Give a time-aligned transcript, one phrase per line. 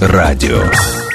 [0.00, 1.05] радио.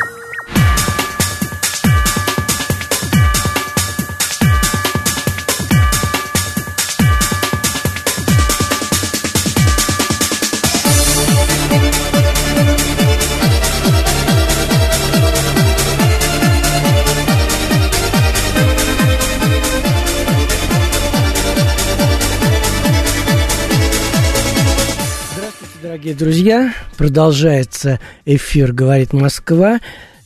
[26.22, 26.72] Друзья.
[26.98, 29.80] Продолжается эфир «Говорит Москва».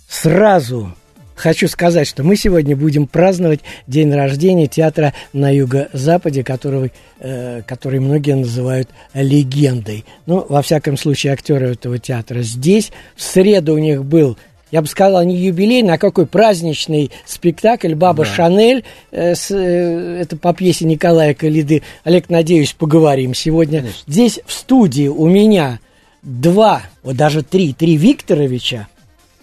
[0.09, 0.93] Сразу
[1.35, 8.01] хочу сказать, что мы сегодня будем праздновать день рождения театра на юго-западе, которого, э, который
[8.01, 10.03] многие называют легендой.
[10.25, 12.91] Ну, во всяком случае, актеры этого театра здесь.
[13.15, 14.37] В среду у них был
[14.71, 18.83] я бы сказал, не юбилейный, а какой праздничный спектакль «Баба Шанель».
[19.11, 21.83] Э, с, э, это по пьесе Николая Калиды.
[22.03, 23.85] Олег, надеюсь, поговорим сегодня.
[24.07, 25.79] Здесь в студии у меня
[26.25, 28.87] два, вот даже три, три Викторовича.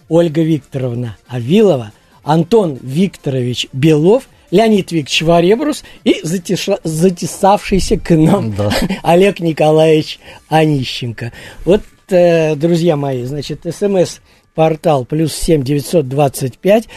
[0.08, 8.54] Ольга Викторовна Авилова, Антон Викторович Белов, Леонид Викторович Варебрус и затеша- затесавшийся к нам
[9.02, 11.32] Олег Николаевич Онищенко.
[11.64, 14.18] Вот, э, друзья мои, значит, смс
[14.54, 16.88] портал плюс семь девятьсот двадцать пять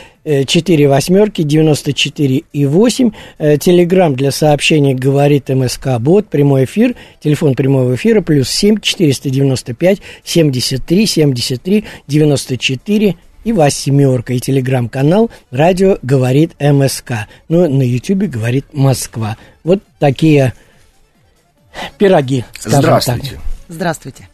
[0.48, 7.56] четыре восьмерки девяносто четыре и восемь телеграмм для сообщений говорит МСК Бот прямой эфир телефон
[7.56, 14.34] прямого эфира плюс семь четыреста девяносто пять семьдесят три семьдесят три девяносто четыре и восьмерка,
[14.34, 17.28] и телеграм-канал «Радио говорит МСК».
[17.48, 19.38] Ну, на ютюбе говорит Москва.
[19.64, 20.54] Вот такие
[22.00, 23.34] пироги, Здравствуйте.
[23.34, 23.40] так.
[23.68, 24.30] Здравствуйте.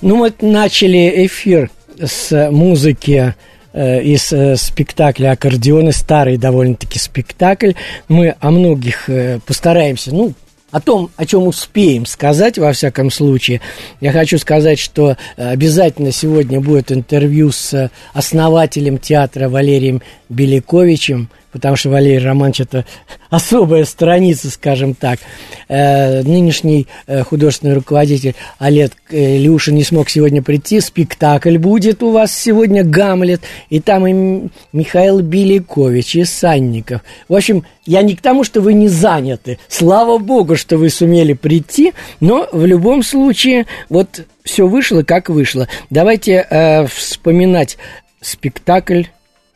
[0.00, 1.70] Ну, мы начали эфир
[2.00, 3.34] с музыки
[3.72, 7.72] э, из э, спектакля «Аккордеоны», старый довольно-таки спектакль.
[8.06, 10.34] Мы о многих э, постараемся, ну,
[10.70, 13.60] о том, о чем успеем сказать, во всяком случае.
[14.00, 21.90] Я хочу сказать, что обязательно сегодня будет интервью с основателем театра Валерием Беляковичем, потому что
[21.90, 22.84] Валерий Романович это
[23.30, 25.18] особая страница, скажем так.
[25.68, 30.80] Э, нынешний э, художественный руководитель Олег э, не смог сегодня прийти.
[30.80, 33.40] Спектакль будет у вас сегодня «Гамлет»,
[33.70, 37.02] и там и Михаил Белякович, и Санников.
[37.28, 39.58] В общем, я не к тому, что вы не заняты.
[39.68, 45.68] Слава богу, что вы сумели прийти, но в любом случае вот все вышло, как вышло.
[45.90, 47.78] Давайте э, вспоминать
[48.20, 49.04] спектакль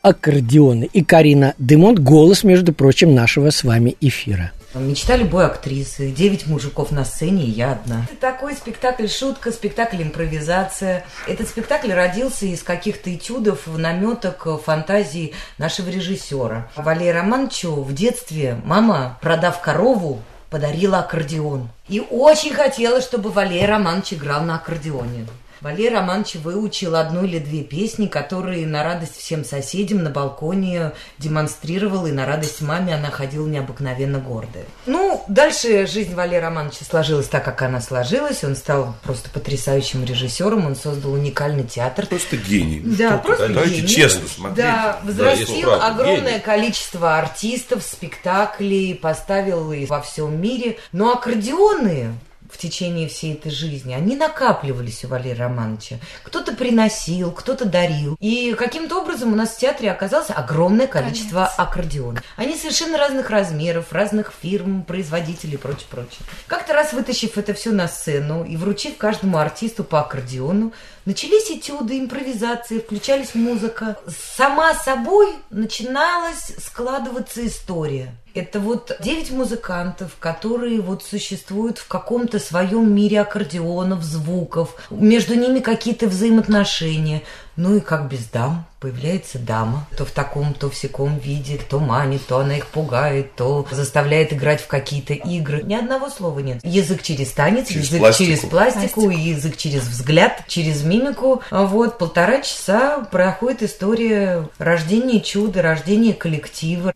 [0.03, 0.87] аккордеоны.
[0.93, 4.51] И Карина Демонт, голос, между прочим, нашего с вами эфира.
[4.75, 6.09] Мечта любой актрисы.
[6.11, 8.07] Девять мужиков на сцене, и я одна.
[8.11, 11.05] Это такой спектакль шутка, спектакль импровизация.
[11.27, 16.69] Этот спектакль родился из каких-то этюдов, наметок, фантазий нашего режиссера.
[16.75, 21.69] Валерию Романовичу в детстве мама, продав корову, подарила аккордеон.
[21.87, 25.27] И очень хотелось, чтобы Валерий Романович играл на аккордеоне.
[25.63, 32.05] Валерий Романович выучил одну или две песни, которые на радость всем соседям на балконе демонстрировал,
[32.05, 34.65] и на радость маме она ходила необыкновенно гордая.
[34.85, 38.43] Ну, дальше жизнь Валерия Романовича сложилась так, как она сложилась.
[38.43, 42.07] Он стал просто потрясающим режиссером, он создал уникальный театр.
[42.07, 42.81] Просто гений.
[42.83, 43.87] Да, Что просто Давайте гений.
[43.87, 44.57] честно смотреть.
[44.65, 46.39] Да, взрастил правда, огромное гений.
[46.41, 50.77] количество артистов, спектаклей, поставил их во всем мире.
[50.91, 52.13] Но аккордеоны
[52.53, 55.97] в течение всей этой жизни, они накапливались у Валерия Романовича.
[56.23, 58.15] Кто-то приносил, кто-то дарил.
[58.19, 62.23] И каким-то образом у нас в театре оказалось огромное количество аккордеонов.
[62.35, 66.21] Они совершенно разных размеров, разных фирм, производителей и прочее, прочее.
[66.47, 70.73] Как-то раз вытащив это все на сцену и вручив каждому артисту по аккордеону,
[71.05, 73.97] начались этюды, импровизации, включались музыка.
[74.37, 78.13] Сама собой начиналась складываться история.
[78.33, 84.75] Это вот девять музыкантов, которые вот существуют в каком-то своем мире аккордеонов, звуков.
[84.89, 87.21] Между ними какие-то взаимоотношения.
[87.55, 89.85] Ну и как без дам появляется дама.
[89.95, 94.33] То в таком, то в сяком виде, то манит, то она их пугает, то заставляет
[94.33, 95.61] играть в какие-то игры.
[95.61, 96.59] Ни одного слова нет.
[96.63, 98.25] Язык через танец, Через язык пластику.
[98.25, 101.41] через пластику, язык через взгляд, через мимику.
[101.51, 106.93] Вот полтора часа проходит история рождения чуда, рождения коллектива.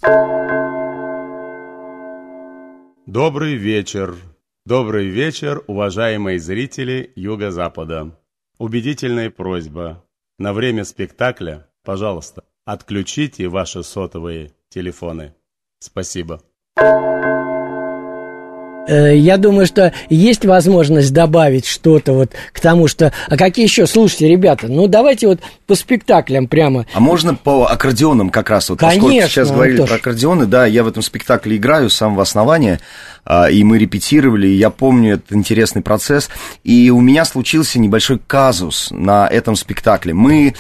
[3.06, 4.16] Добрый вечер.
[4.66, 8.12] Добрый вечер, уважаемые зрители Юго-Запада.
[8.60, 10.04] Убедительная просьба.
[10.40, 15.34] На время спектакля, пожалуйста, отключите ваши сотовые телефоны.
[15.80, 16.42] Спасибо.
[16.76, 17.37] Э,
[18.88, 23.12] Я думаю, что есть возможность добавить что-то вот к тому, что...
[23.28, 23.86] А какие еще?
[23.86, 26.86] Слушайте, ребята, ну давайте вот по спектаклям прямо.
[26.94, 28.69] А можно по аккордеонам как раз?
[28.69, 29.89] Вот поскольку Конечно, сейчас говорили Антош.
[29.89, 32.80] про аккордеоны, да, я в этом спектакле играю с самого основания,
[33.25, 36.30] а, и мы репетировали, и я помню этот интересный процесс,
[36.63, 40.13] и у меня случился небольшой казус на этом спектакле.
[40.13, 40.54] Мы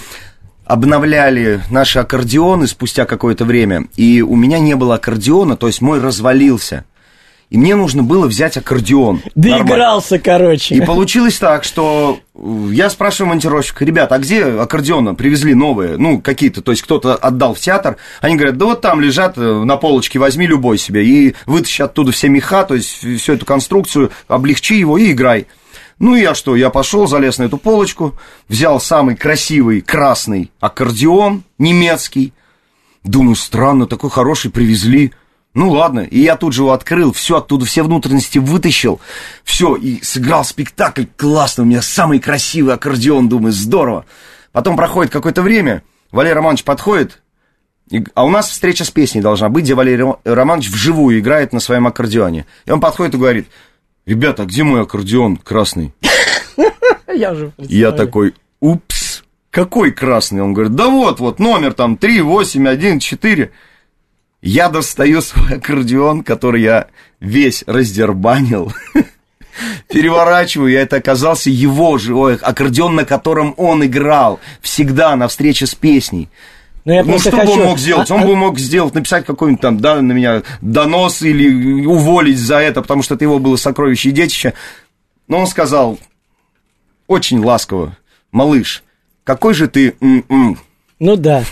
[0.65, 6.01] обновляли наши аккордеоны спустя какое-то время, и у меня не было аккордеона, то есть мой
[6.01, 6.83] развалился.
[7.49, 9.21] И мне нужно было взять аккордеон.
[9.35, 10.75] Доигрался, короче.
[10.75, 15.95] И получилось так, что э, я спрашиваю монтировщика, ребят, а где аккордеоны привезли новые?
[15.97, 17.95] Ну, какие-то, то есть кто-то отдал в театр.
[18.19, 22.11] Они говорят, да вот там лежат э, на полочке, возьми любой себе и вытащи оттуда
[22.11, 25.47] все меха, то есть всю эту конструкцию, облегчи его и играй.
[25.99, 28.13] Ну и я что, я пошел, залез на эту полочку,
[28.49, 32.33] взял самый красивый красный аккордеон немецкий.
[33.05, 35.13] Думаю, странно, такой хороший привезли.
[35.57, 39.01] Ну ладно, и я тут же его открыл, все оттуда, все внутренности вытащил,
[39.43, 44.05] все, и сыграл спектакль, классно, у меня самый красивый аккордеон, думаю, здорово.
[44.51, 45.81] Потом проходит какое-то время,
[46.11, 47.23] Валерий Романович подходит,
[47.89, 51.53] и- а у нас встреча с песней должна быть, где Валерий Ро- Романович вживую играет
[51.53, 52.45] на своем аккордеоне.
[52.67, 53.47] И он подходит и говорит,
[54.05, 55.91] ребята, а где мой аккордеон красный?
[57.11, 60.43] Я уже И я такой, упс, какой красный?
[60.43, 63.51] Он говорит, да вот, вот, номер там 3, 8, 1, 4.
[64.41, 66.87] Я достаю свой аккордеон, который я
[67.19, 68.71] весь раздербанил,
[69.89, 75.73] переворачиваю, и это оказался его живой аккордеон, на котором он играл всегда на встрече с
[75.75, 76.29] песней.
[76.85, 78.09] Ну, я Ну, что бы хочу- он мог сделать?
[78.11, 82.39] А- Он а- бы мог сделать, написать какой-нибудь там, да, на меня донос или уволить
[82.39, 84.53] за это, потому что это его было сокровище и детище.
[85.27, 85.99] Но он сказал
[87.07, 87.97] очень ласково,
[88.31, 88.83] малыш,
[89.23, 90.59] какой же ты м-м».
[90.99, 91.43] Ну да.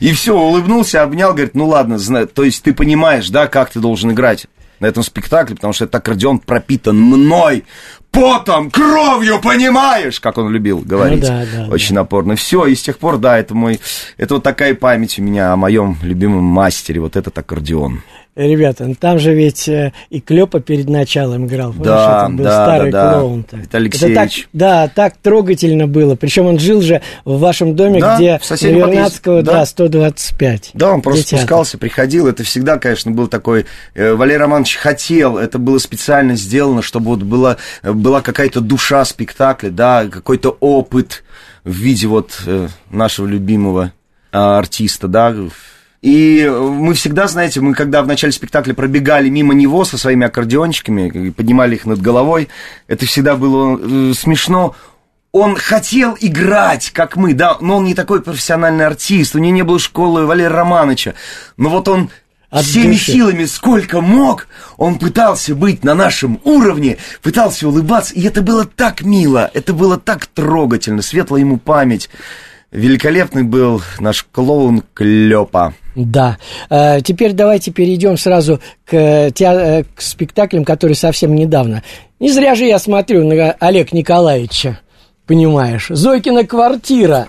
[0.00, 4.10] И все, улыбнулся, обнял, говорит, ну ладно, то есть ты понимаешь, да, как ты должен
[4.12, 4.46] играть
[4.80, 7.64] на этом спектакле, потому что этот аккордеон пропитан мной,
[8.10, 11.20] потом, кровью, понимаешь, как он любил говорить.
[11.20, 12.34] Ну да, да, Очень напорно.
[12.34, 13.78] Все, и с тех пор, да, это мой,
[14.16, 18.02] это вот такая память у меня о моем любимом мастере, вот этот аккордеон.
[18.36, 21.70] Ребята, ну там же ведь э, и Клёпа перед началом играл.
[21.72, 23.12] помнишь, Да, это был да, старый да, да.
[23.18, 23.56] клоун-то.
[23.56, 24.48] Это Это так, Алексеевич.
[24.52, 26.14] да, так трогательно было.
[26.14, 29.52] Причем он жил же в вашем доме, Да, где Вернадского, да.
[29.52, 29.66] да.
[29.66, 30.70] 125.
[30.74, 31.42] Да, он просто Где театр.
[31.44, 32.28] спускался, приходил.
[32.28, 33.66] Это всегда, конечно, был такой...
[33.94, 39.70] э, Валерий Романович хотел, это было специально сделано, чтобы вот была, была какая-то душа спектакля,
[39.70, 41.24] да, какой-то опыт
[41.64, 43.92] в виде вот э, нашего любимого
[44.32, 45.34] а, артиста, да.
[46.02, 51.30] И мы всегда, знаете, мы когда в начале спектакля пробегали мимо него со своими аккордеончиками,
[51.30, 52.48] поднимали их над головой,
[52.86, 54.74] это всегда было э, смешно.
[55.32, 59.62] Он хотел играть, как мы, да, но он не такой профессиональный артист, у него не
[59.62, 61.14] было школы Валерия Романовича.
[61.58, 62.10] Но вот он
[62.48, 63.12] От всеми души.
[63.12, 64.48] силами, сколько мог,
[64.78, 69.98] он пытался быть на нашем уровне, пытался улыбаться, и это было так мило, это было
[70.00, 72.08] так трогательно, светлая ему память.
[72.72, 75.74] Великолепный был наш клоун Клёпа.
[75.96, 76.38] Да.
[76.70, 81.82] Э, Теперь давайте перейдем сразу к, э, теа- э, к спектаклям, которые совсем недавно.
[82.20, 84.78] Не зря же я смотрю на Олега Николаевича,
[85.26, 85.88] понимаешь.
[85.88, 87.26] Зойкина квартира.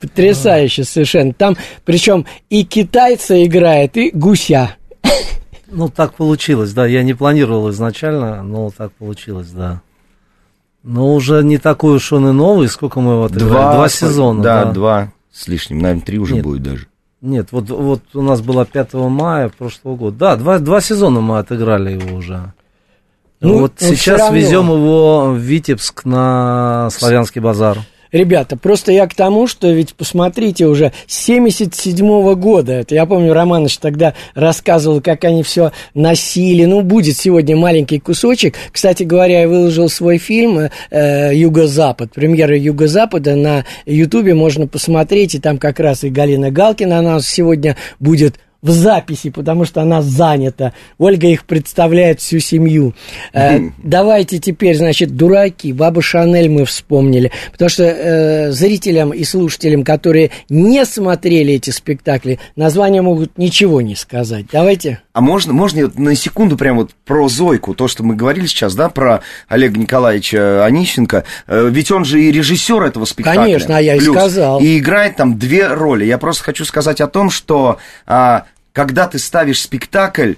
[0.00, 1.32] Потрясающе совершенно.
[1.32, 4.76] Там, причем и китайца играет, и гуся.
[5.70, 6.86] Ну, так получилось, да.
[6.86, 9.80] Я не планировал изначально, но так получилось, да.
[10.82, 12.68] Но уже не такой уж он и новый.
[12.68, 13.76] Сколько мы его отыграли?
[13.76, 14.72] Два сезона, Да, да.
[14.72, 16.44] два с лишним, наверное, три уже Нет.
[16.44, 16.86] будет даже.
[17.20, 20.16] Нет, вот, вот у нас было 5 мая прошлого года.
[20.18, 22.52] Да, два, два сезона мы отыграли его уже.
[23.40, 27.78] Ну, вот сейчас везем его в Витебск на Славянский базар.
[28.12, 33.32] Ребята, просто я к тому, что ведь посмотрите уже с 77 года, это я помню,
[33.32, 38.54] Романыч тогда рассказывал, как они все носили, ну, будет сегодня маленький кусочек.
[38.70, 45.40] Кстати говоря, я выложил свой фильм э, «Юго-Запад», премьера «Юго-Запада» на Ютубе можно посмотреть, и
[45.40, 50.72] там как раз и Галина Галкина, она сегодня будет в записи, потому что она занята.
[50.98, 52.94] Ольга их представляет всю семью.
[53.32, 55.72] Э, давайте теперь, значит, дураки.
[55.72, 57.32] Баба Шанель мы вспомнили.
[57.50, 63.96] Потому что э, зрителям и слушателям, которые не смотрели эти спектакли, названия могут ничего не
[63.96, 64.46] сказать.
[64.52, 65.02] Давайте.
[65.12, 68.88] А можно, можно на секунду прям вот про Зойку, то, что мы говорили сейчас, да,
[68.88, 73.42] про Олега Николаевича Онищенко, Э, ведь он же и режиссер этого спектакля.
[73.42, 74.16] Конечно, а я и Плюс.
[74.16, 74.60] сказал.
[74.60, 76.04] И играет там две роли.
[76.04, 80.34] Я просто хочу сказать о том, что а, когда ты ставишь спектакль,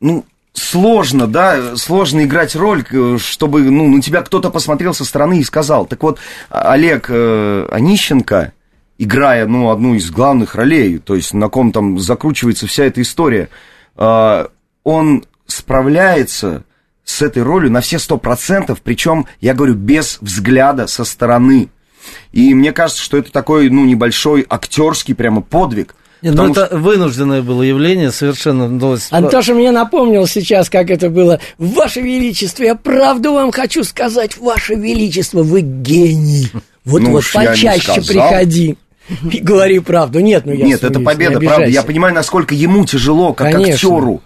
[0.00, 5.40] ну, сложно, да, сложно играть роль, э, чтобы, ну, на тебя кто-то посмотрел со стороны
[5.40, 5.86] и сказал.
[5.86, 8.52] Так вот, Олег э, Онищенко,
[8.98, 13.48] играя, ну, одну из главных ролей, то есть на ком там закручивается вся эта история,
[13.96, 14.46] э,
[14.84, 16.64] он справляется
[17.04, 21.68] с этой ролью на все сто процентов, причем, я говорю, без взгляда со стороны.
[22.32, 25.94] И мне кажется, что это такой, ну, небольшой актерский прямо подвиг.
[26.22, 26.76] Не, ну это что...
[26.76, 28.66] вынужденное было явление совершенно.
[29.10, 31.40] Антоша мне напомнил сейчас, как это было.
[31.58, 36.48] Ваше Величество, я правду вам хочу сказать, Ваше Величество, вы гений.
[36.84, 38.76] Вот, ну, вот почаще приходи.
[39.30, 40.20] И говори правду.
[40.20, 41.66] Нет, ну я Нет, это победа, правда.
[41.66, 43.74] Я понимаю, насколько ему тяжело, как Конечно.
[43.74, 44.22] актеру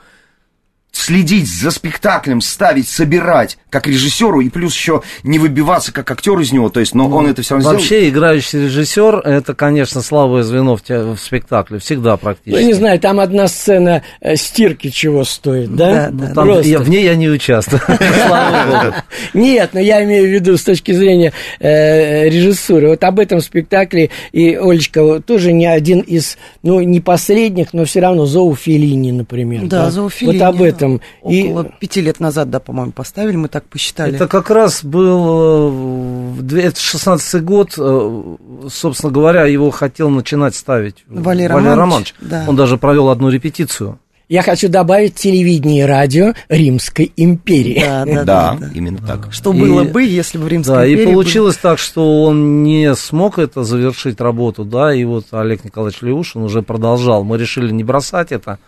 [0.97, 6.53] следить за спектаклем, ставить, собирать, как режиссеру, и плюс еще не выбиваться как актер из
[6.53, 8.09] него, то есть, но ну, он это все равно Вообще, сделал.
[8.09, 12.61] играющий режиссер, это, конечно, слабое звено в, те, в спектакле, всегда практически.
[12.61, 16.11] Ну, не знаю, там одна сцена э, стирки чего стоит, да?
[16.11, 16.35] Да, да.
[16.35, 17.83] Там, я, в ней я не участвую,
[19.35, 22.91] Нет, но я имею в виду с точки зрения э, режиссуры.
[22.91, 28.01] Вот об этом спектакле и Олечка тоже не один из, ну, не последних, но все
[28.01, 29.63] равно Зоофилини, например.
[29.65, 30.39] Да, Зоофилини.
[30.39, 31.00] Вот об этом этом.
[31.23, 31.79] Около и...
[31.81, 34.14] пяти лет назад, да, по-моему, поставили, мы так посчитали.
[34.14, 38.37] Это как раз был 2016 э, год, э,
[38.71, 42.14] собственно говоря, его хотел начинать ставить Валерий, Валерий Романович.
[42.21, 42.45] Да.
[42.47, 43.99] Он даже провел одну репетицию.
[44.29, 47.79] Я хочу добавить телевидение и радио Римской империи.
[47.85, 49.29] Да, да, да, да, именно так.
[49.31, 51.03] Что и, было бы, если бы в Римской да, империи...
[51.03, 51.73] и получилось было...
[51.73, 56.62] так, что он не смог это завершить работу, да, и вот Олег Николаевич Леушин уже
[56.62, 57.23] продолжал.
[57.23, 58.59] Мы решили не бросать это,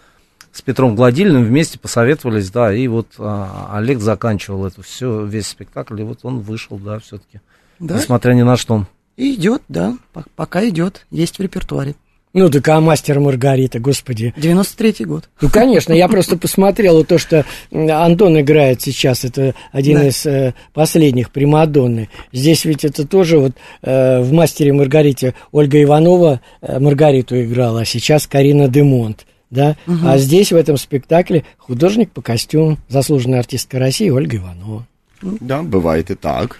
[0.56, 6.00] с Петром Гладильным вместе посоветовались, да, и вот а, Олег заканчивал это все, весь спектакль,
[6.00, 7.40] и вот он вышел, да, все-таки,
[7.78, 7.96] да?
[7.96, 8.86] несмотря ни на что.
[9.16, 9.96] И идет, да,
[10.34, 11.94] пока идет, есть в репертуаре.
[12.32, 14.34] Ну, так а мастер Маргарита, господи.
[14.36, 15.28] 93-й год.
[15.40, 20.08] Ну, конечно, я просто посмотрел то, что Антон играет сейчас, это один да.
[20.08, 22.10] из э, последних Примадонны.
[22.32, 27.84] Здесь ведь это тоже вот э, в «Мастере Маргарите» Ольга Иванова э, Маргариту играла, а
[27.86, 29.98] сейчас Карина Демонт да, угу.
[30.04, 34.86] а здесь в этом спектакле художник по костюму, заслуженная артистка России Ольга Иванова.
[35.22, 36.58] Да, бывает и так.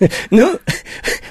[0.30, 0.58] Ну,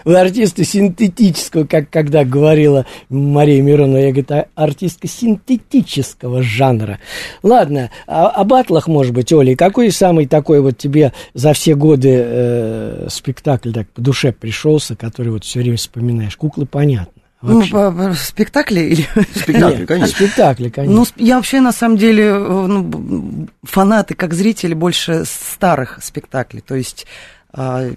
[0.05, 6.99] вы артисты синтетического, как когда говорила Мария Миронова, я говорю, а артистка синтетического жанра.
[7.41, 12.09] Ладно, а, о батлах, может быть, Оля, какой самый такой вот тебе за все годы
[12.11, 16.37] э, спектакль так по душе пришелся, который вот все время вспоминаешь?
[16.37, 17.18] Куклы, понятно.
[17.41, 19.07] Ну, по, по, спектакли или...
[19.35, 20.15] Спектакли, конечно.
[20.15, 20.95] Спектакли, конечно.
[20.95, 26.75] Ну, я вообще, на самом деле, э, ну, фанаты, как зрители, больше старых спектаклей, то
[26.75, 27.07] есть
[27.53, 27.91] а,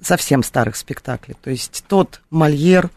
[0.00, 1.36] совсем старых спектаклей.
[1.42, 2.90] То есть тот Мольер,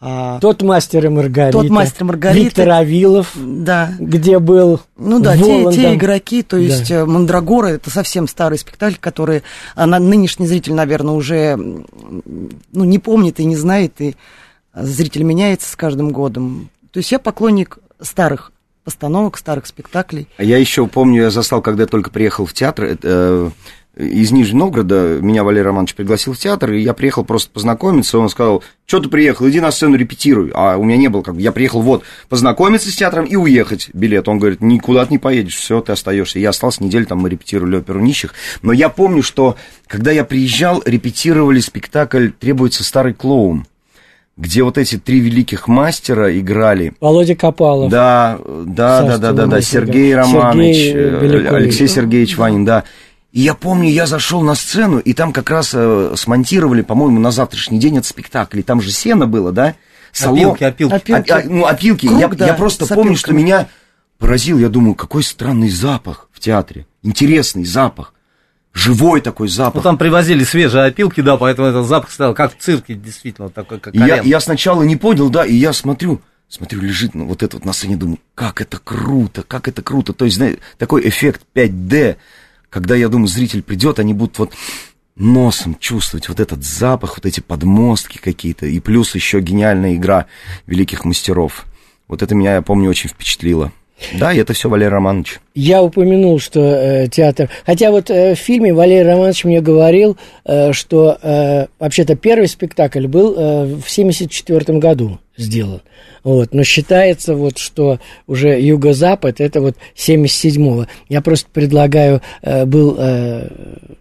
[0.00, 1.58] а, тот мастер и Маргарита.
[1.58, 2.44] Тот мастер Маргарита.
[2.44, 3.32] Виктор Авилов.
[3.36, 3.92] Да.
[3.98, 6.96] Где был Ну да, те, те игроки, то есть да.
[6.96, 9.42] Э, Мандрагора, это совсем старый спектакль, который
[9.74, 14.14] а, нынешний зритель, наверное, уже ну, не помнит и не знает, и
[14.82, 16.70] зритель меняется с каждым годом.
[16.92, 18.52] То есть я поклонник старых
[18.84, 20.28] постановок, старых спектаклей.
[20.38, 23.50] А я еще помню, я застал, когда я только приехал в театр, это, э,
[23.98, 28.28] из Нижнего Новгорода меня Валерий Романович пригласил в театр, и я приехал просто познакомиться, он
[28.28, 31.40] сказал, что ты приехал, иди на сцену репетируй, а у меня не было, как бы,
[31.40, 35.56] я приехал вот познакомиться с театром и уехать билет, он говорит, никуда ты не поедешь,
[35.56, 39.56] все, ты остаешься, я остался неделю, там мы репетировали оперу нищих, но я помню, что
[39.86, 43.66] когда я приезжал, репетировали спектакль «Требуется старый клоун»,
[44.38, 46.94] где вот эти три великих мастера играли.
[47.00, 47.90] Володя Копалов.
[47.90, 52.84] Да, да, да, да, да, да, Сергей Романович, Сергей э, Алексей Сергеевич Ванин, да.
[53.32, 57.32] И я помню, я зашел на сцену, и там как раз э, смонтировали, по-моему, на
[57.32, 58.60] завтрашний день этот спектакль.
[58.60, 59.74] И там же сено было, да?
[60.12, 60.52] Солом.
[60.52, 60.94] Опилки, опилки.
[60.94, 61.30] опилки.
[61.30, 62.06] А, а, ну, опилки.
[62.06, 63.68] Круг, я, да, я просто помню, что меня
[64.18, 64.58] поразил.
[64.58, 66.86] Я думаю, какой странный запах в театре.
[67.02, 68.14] Интересный запах
[68.72, 69.76] живой такой запах.
[69.76, 73.80] Ну, там привозили свежие опилки, да, поэтому этот запах стоял как в цирке, действительно, такой,
[73.80, 77.56] как я, я сначала не понял, да, и я смотрю, смотрю, лежит ну, вот это
[77.56, 80.12] вот на сцене, думаю, как это круто, как это круто.
[80.12, 82.16] То есть, знаете, такой эффект 5D,
[82.70, 84.52] когда, я думаю, зритель придет, они будут вот
[85.16, 90.26] носом чувствовать вот этот запах, вот эти подмостки какие-то, и плюс еще гениальная игра
[90.66, 91.64] великих мастеров.
[92.06, 93.72] Вот это меня, я помню, очень впечатлило.
[94.14, 95.40] Да, и это все Валерий Романович.
[95.54, 97.50] Я упомянул, что э, театр...
[97.66, 103.06] Хотя вот э, в фильме Валерий Романович мне говорил, э, что э, вообще-то первый спектакль
[103.06, 105.82] был э, в 1974 году сделан.
[106.22, 106.52] Вот.
[106.52, 110.86] Но считается, вот, что уже Юго-Запад это вот 77-го.
[111.08, 113.48] Я просто предлагаю, э, был, э,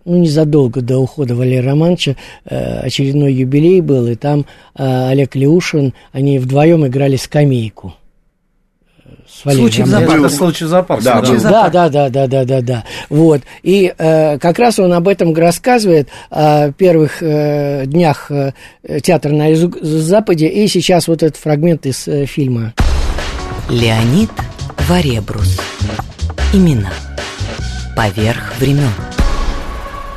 [0.05, 5.93] ну, незадолго до ухода Валерия Романовича, э, очередной юбилей был, и там э, Олег Леушин,
[6.11, 7.95] они вдвоем играли скамейку
[9.29, 10.29] с Валерием Случай в зоопарке.
[10.29, 11.03] Случай в зоопарке.
[11.03, 11.71] Да, Да, зоопарке.
[11.71, 12.83] да, да, да, да, да, да.
[13.09, 13.41] Вот.
[13.63, 18.53] И э, как раз он об этом рассказывает о первых э, днях э,
[19.01, 20.47] театра на Западе.
[20.47, 22.73] И сейчас вот этот фрагмент из э, фильма.
[23.69, 24.31] Леонид
[24.87, 25.59] Варебрус.
[26.53, 26.91] Имена.
[27.95, 28.91] Поверх времен.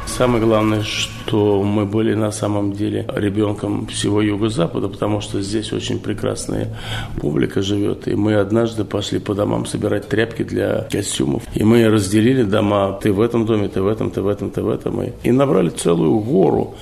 [0.06, 5.98] Самое главное, что мы были на самом деле ребенком всего Юго-Запада, потому что здесь очень
[5.98, 6.76] прекрасная
[7.20, 8.08] публика живет.
[8.08, 11.42] И мы однажды пошли по домам собирать тряпки для костюмов.
[11.54, 12.98] И мы разделили дома.
[13.02, 15.02] Ты в этом доме, ты в этом, ты в этом, ты в этом.
[15.02, 16.74] И, и набрали целую гору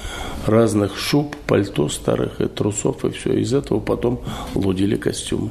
[0.47, 3.33] разных шуб, пальто старых и трусов, и все.
[3.35, 4.21] Из этого потом
[4.54, 5.50] лудили костюмы.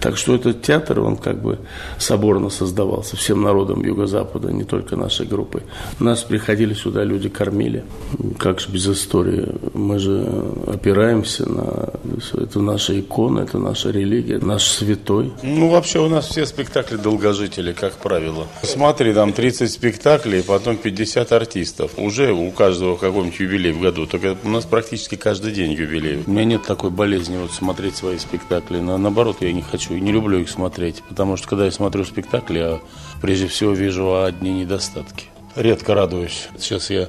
[0.00, 1.58] Так что этот театр, он как бы
[1.98, 5.62] соборно создавался всем народом Юго-Запада, не только нашей группой.
[5.98, 7.84] Нас приходили сюда, люди кормили.
[8.38, 9.48] Как же без истории?
[9.74, 10.26] Мы же
[10.66, 11.90] опираемся на...
[12.34, 15.32] Это наша икона, это наша религия, наш святой.
[15.42, 18.46] Ну, вообще у нас все спектакли долгожители, как правило.
[18.62, 21.92] Смотри, там 30 спектаклей, потом 50 артистов.
[21.96, 24.06] Уже у каждого какой-нибудь юбилей в году.
[24.06, 26.22] Только у нас практически каждый день юбилей.
[26.26, 28.78] У меня нет такой болезни вот смотреть свои спектакли.
[28.78, 31.02] На, наоборот, я не хочу и не люблю их смотреть.
[31.08, 32.80] Потому что когда я смотрю спектакли, я
[33.20, 35.26] прежде всего вижу одни недостатки.
[35.54, 36.48] Редко радуюсь.
[36.58, 37.08] Сейчас я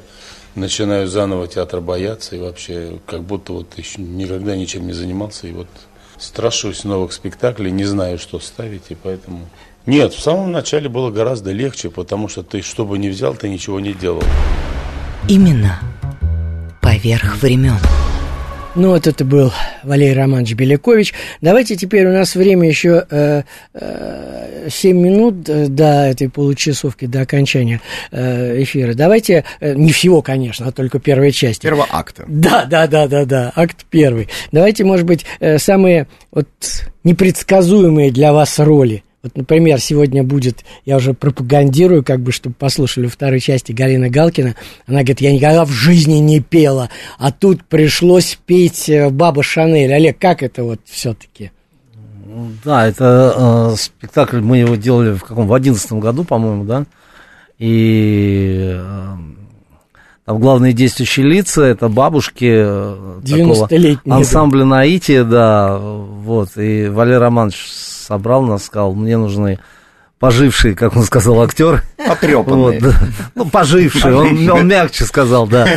[0.55, 5.47] начинаю заново театр бояться и вообще как будто вот еще никогда ничем не занимался.
[5.47, 5.67] И вот
[6.17, 9.47] страшусь новых спектаклей, не знаю, что ставить, и поэтому...
[9.85, 13.49] Нет, в самом начале было гораздо легче, потому что ты что бы ни взял, ты
[13.49, 14.23] ничего не делал.
[15.27, 15.79] Имена.
[16.81, 17.77] Поверх времен.
[18.75, 19.51] Ну, вот это был
[19.83, 21.13] Валерий Романович Белякович.
[21.41, 23.43] Давайте теперь у нас время еще э,
[23.75, 28.95] э, 7 минут э, до этой получасовки, до окончания э, эфира.
[28.95, 31.61] Давайте, э, не всего, конечно, а только первой части.
[31.61, 32.23] Первого акта.
[32.27, 34.27] Да, да, да, да, да, акт первый.
[34.51, 36.47] Давайте, может быть, э, самые вот
[37.03, 39.03] непредсказуемые для вас роли.
[39.23, 44.55] Вот, например, сегодня будет, я уже пропагандирую, как бы, чтобы послушали второй части Галина Галкина.
[44.85, 49.93] Она говорит, я никогда в жизни не пела, а тут пришлось петь э, Баба Шанель.
[49.93, 51.51] Олег, как это вот все-таки?
[52.65, 56.83] Да, это э, спектакль, мы его делали в каком, в одиннадцатом году, по-моему, да,
[57.59, 59.15] и э,
[60.25, 64.15] там главные действующие лица, это бабушки э, такого 90-летние, да.
[64.15, 69.59] ансамбля Наития, да, вот, и Валерий Романович собрал нас, сказал, мне нужны
[70.19, 71.81] пожившие, как он сказал, актеры.
[71.97, 72.79] Потрепанные.
[72.79, 72.93] Вот, да.
[73.35, 75.67] Ну, пожившие, он, он мягче сказал, да.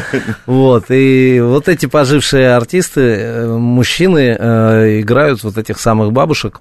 [0.47, 6.61] Вот, и вот эти пожившие артисты, э, мужчины, э, играют вот этих самых бабушек.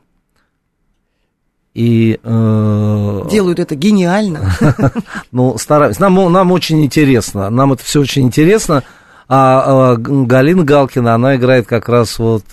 [1.75, 4.51] И, э, Делают это гениально.
[5.31, 6.01] ну, стараемся.
[6.01, 8.83] Нам, нам очень интересно, нам это все очень интересно.
[9.27, 12.43] А, а Галина Галкина, она играет как раз вот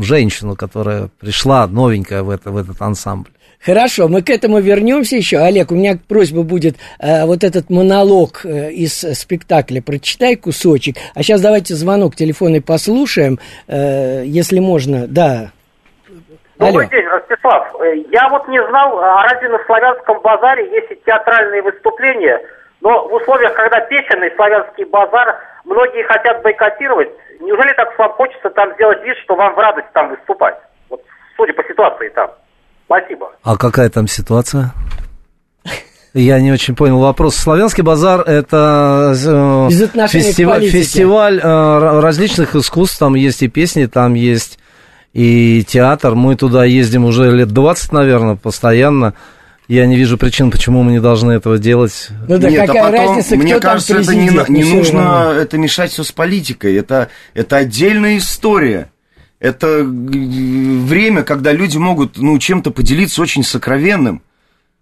[0.00, 3.30] женщину, которая пришла новенькая в, это, в этот ансамбль.
[3.62, 5.38] Хорошо, мы к этому вернемся еще.
[5.38, 10.96] Олег, у меня просьба будет э, вот этот монолог э, из спектакля прочитай кусочек.
[11.14, 13.38] А сейчас давайте звонок телефонный послушаем,
[13.68, 15.06] э, если можно.
[15.06, 15.52] Да.
[16.60, 16.90] Добрый Алло.
[16.92, 17.74] день, Ростислав.
[17.80, 22.38] Э, Я вот не знал, а разве на Славянском базаре есть и театральные выступления,
[22.82, 27.08] но в условиях, когда песенный славянский базар, многие хотят бойкотировать.
[27.40, 30.56] Неужели так вам хочется там сделать вид, что вам в радость там выступать?
[30.90, 31.00] Вот
[31.34, 32.30] судя по ситуации там.
[32.84, 33.32] Спасибо.
[33.42, 34.72] А какая там ситуация?
[36.12, 37.36] Я не очень понял вопрос.
[37.36, 42.98] Славянский базар это э, фестиваль, фестиваль э, различных искусств.
[42.98, 44.58] Там есть и песни, там есть
[45.12, 46.14] и театр.
[46.14, 49.14] Мы туда ездим уже лет 20, наверное, постоянно.
[49.68, 52.08] Я не вижу причин, почему мы не должны этого делать.
[52.26, 54.76] Ну да Нет, какая а потом, разница, мне кто кажется, там это не, не Ну,
[54.76, 55.32] нужно равно.
[55.32, 56.74] это мешать все с политикой.
[56.74, 58.90] Это, это отдельная история.
[59.38, 64.22] Это время, когда люди могут ну, чем-то поделиться очень сокровенным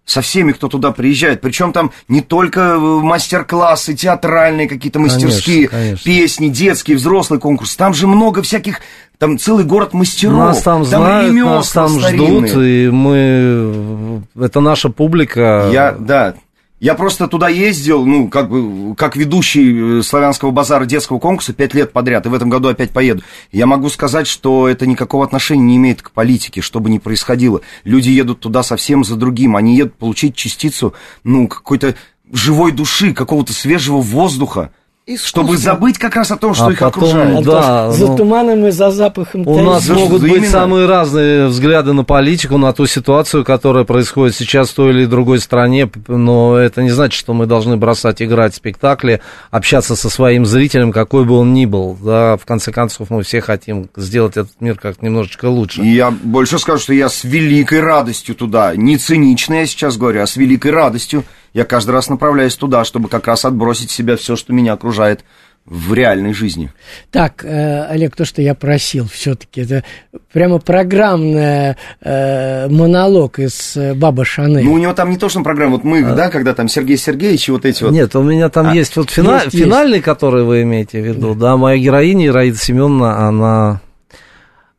[0.05, 1.39] со всеми, кто туда приезжает.
[1.39, 6.03] Причем там не только э, мастер-классы, театральные какие-то мастерские, конечно.
[6.03, 7.75] песни, детские, взрослый конкурс.
[7.75, 8.81] Там же много всяких,
[9.19, 10.37] там целый город мастеров.
[10.37, 12.47] Нас там знают, ремесла нас там старинные.
[12.47, 14.23] ждут, и мы...
[14.39, 15.69] Это наша публика.
[15.71, 16.35] Я, да.
[16.79, 21.73] Я просто туда ездил, ну, как бы, как ведущий э, славянского базара детского конкурса пять
[21.73, 23.21] лет подряд, и в этом году опять поеду.
[23.51, 27.59] Я могу сказать, что это никакого отношения не имеет к политике, что бы ни происходило.
[27.83, 30.93] Люди едут туда совсем за другим, они едут получить частицу,
[31.25, 31.95] ну, какой-то
[32.31, 34.71] живой души, какого-то свежего воздуха.
[35.17, 37.45] Чтобы забыть как раз о том, что А их потом, окружает.
[37.45, 40.51] да, за ну, туманом и за запахом У нас За- могут за быть именно.
[40.51, 45.39] самые разные взгляды на политику, на ту ситуацию, которая происходит сейчас в той или другой
[45.39, 50.91] стране, но это не значит, что мы должны бросать играть спектакли, общаться со своим зрителем,
[50.91, 51.97] какой бы он ни был.
[52.03, 55.81] Да, в конце концов, мы все хотим сделать этот мир как немножечко лучше.
[55.81, 60.21] И я больше скажу, что я с великой радостью туда, не цинично я сейчас говорю,
[60.21, 64.17] а с великой радостью я каждый раз направляюсь туда, чтобы как раз отбросить в себя
[64.17, 65.23] все, что меня окружает
[65.65, 66.71] в реальной жизни.
[67.11, 69.83] Так, э, Олег, то, что я просил все-таки, это
[70.31, 74.63] прямо программный э, монолог из э, Баба Шанель.
[74.63, 77.49] Ну, у него там не то, что программа, вот мы, да, когда там Сергей Сергеевич
[77.49, 77.91] и вот эти вот...
[77.91, 79.65] Нет, у меня там А, есть вот фина- есть, есть.
[79.65, 83.81] финальный, который вы имеете в виду, да, моя героиня Ираида Семеновна, она,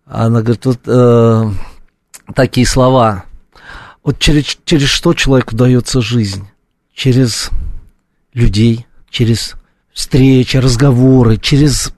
[0.06, 1.50] она говорит, вот э,
[2.34, 3.26] такие слова,
[4.02, 6.48] вот через, через что человеку дается жизнь?
[6.94, 7.50] Через
[8.34, 9.54] людей, через
[9.92, 11.92] встречи, разговоры, через,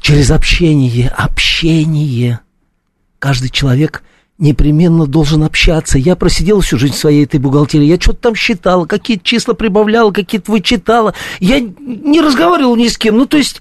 [0.00, 2.40] через общение, общение.
[3.18, 4.02] Каждый человек
[4.38, 5.98] непременно должен общаться.
[5.98, 10.10] Я просидел всю жизнь в своей этой бухгалтерии, я что-то там считала, какие-то числа прибавляла,
[10.10, 11.14] какие-то вычитала.
[11.38, 13.60] Я не разговаривала ни с кем, ну, то есть,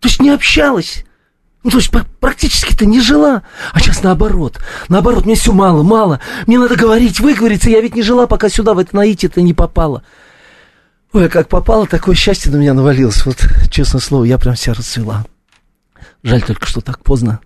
[0.00, 1.04] то есть не общалась.
[1.68, 3.42] Ну, то есть пр- практически-то не жила.
[3.74, 4.58] А сейчас наоборот.
[4.88, 6.18] Наоборот, мне все мало, мало.
[6.46, 7.68] Мне надо говорить, выговориться.
[7.68, 10.02] Я ведь не жила, пока сюда, в это наитие-то не попала.
[11.12, 13.26] Ой, а как попало, такое счастье на меня навалилось.
[13.26, 13.36] Вот,
[13.70, 15.26] честное слово, я прям вся расцвела.
[16.22, 17.40] Жаль только, что так поздно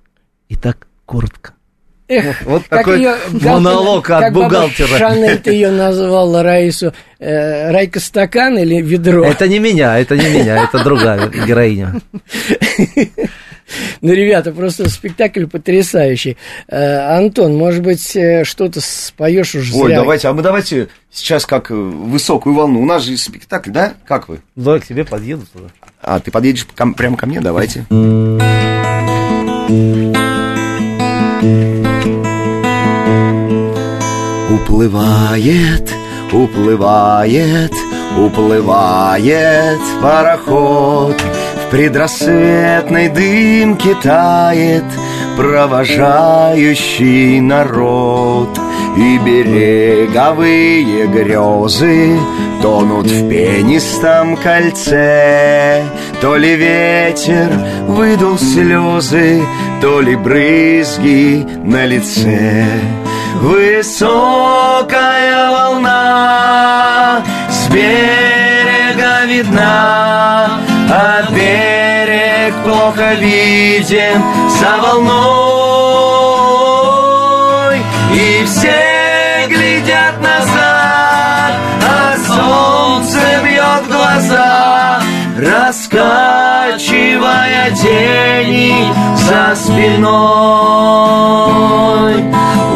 [0.49, 1.55] и так коротко.
[2.07, 4.99] Эх, Вот как такой её монолог как от Баба бухгалтера.
[4.99, 6.95] Шанель ты ее назвала Раису.
[7.19, 9.25] Э, Райка стакан или ведро?
[9.25, 12.01] Это не меня, это не меня, это другая героиня.
[14.01, 16.37] Ну, ребята, просто спектакль потрясающий.
[16.69, 19.97] Э, Антон, может быть, э, что-то споешь уже Ой, зря.
[20.01, 22.81] давайте, а мы давайте сейчас как э, высокую волну.
[22.81, 23.95] У нас же спектакль, да?
[24.07, 24.41] Как вы?
[24.57, 25.69] Давай к тебе подъеду туда.
[26.03, 27.41] А, ты подъедешь ко- прямо ко мне?
[27.41, 27.87] Давайте.
[34.63, 35.91] Уплывает,
[36.33, 37.73] уплывает,
[38.19, 41.17] уплывает пароход
[41.73, 44.85] предрассветной дымке тает
[45.39, 48.51] провожающий народ
[48.97, 52.19] И береговые грезы
[52.61, 55.83] тонут в пенистом кольце.
[56.21, 57.49] То ли ветер
[57.89, 59.43] выдул слезы,
[59.81, 62.67] то ли брызги на лице.
[63.41, 64.11] Высокая
[65.51, 75.13] волна с берега видна, а берег плохо виден за волной.
[78.15, 81.53] И все глядят назад,
[81.89, 85.01] а солнце бьет глаза,
[85.39, 86.51] раскачивая
[87.71, 90.13] тени за спиной.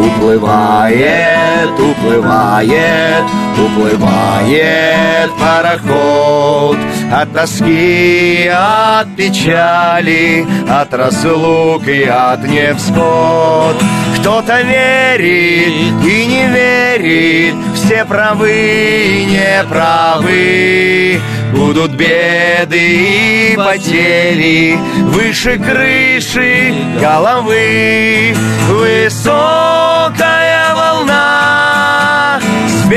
[0.01, 3.25] Уплывает, уплывает,
[3.59, 6.79] уплывает пароход
[7.13, 13.83] От тоски, от печали, от разлук и от невзгод.
[14.21, 21.21] Кто-то верит и не верит, все правы и неправы
[21.53, 24.77] Будут беды и потери
[25.13, 28.35] Выше крыши головы.
[28.69, 29.55] Высокая
[30.75, 32.89] волна С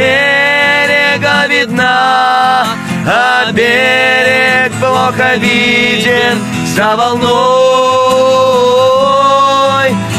[3.50, 6.38] А берег плохо виден
[6.76, 7.50] За волной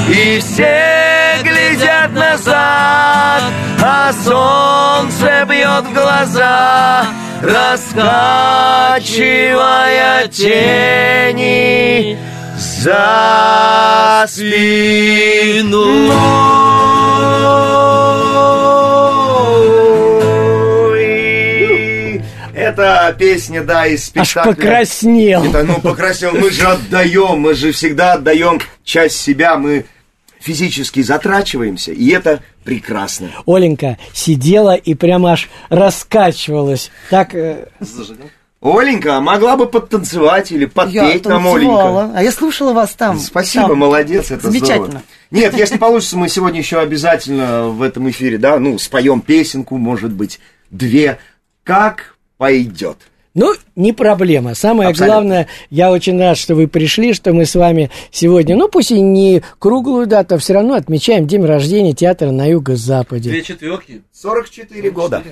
[0.08, 3.42] И все глядят назад
[3.80, 7.06] А солнце бьет в глаза
[7.40, 7.88] раскачивая
[10.28, 12.18] тени
[12.58, 16.10] за спиной.
[22.70, 24.52] Это песня, да, из Аж спектакля.
[24.52, 25.44] покраснел.
[25.44, 26.32] Это, ну, покраснел.
[26.32, 29.86] Мы же отдаем, мы же всегда отдаем часть себя, мы
[30.40, 33.30] физически затрачиваемся, и это прекрасно.
[33.46, 36.90] Оленька сидела и прямо аж раскачивалась.
[37.10, 37.66] Так, э,
[38.62, 42.02] Оленька, а могла бы подтанцевать или Я подпеть нам, танцевала.
[42.02, 42.18] Оленька?
[42.18, 43.18] А я слушала вас там.
[43.18, 43.78] Спасибо, там.
[43.78, 44.86] молодец, это Замечательно.
[44.86, 45.02] здорово.
[45.30, 50.12] Нет, если получится, мы сегодня еще обязательно в этом эфире, да, ну, споем песенку, может
[50.12, 51.18] быть, две.
[51.64, 52.96] Как пойдет.
[53.34, 54.54] ну, не проблема.
[54.54, 55.14] Самое Абсолютно.
[55.14, 59.00] главное, я очень рад, что вы пришли, что мы с вами сегодня, ну, пусть и
[59.00, 63.42] не круглую дату, а все равно отмечаем день рождения театра на юго-западе.
[63.42, 64.00] четверки.
[64.14, 65.22] 44 года.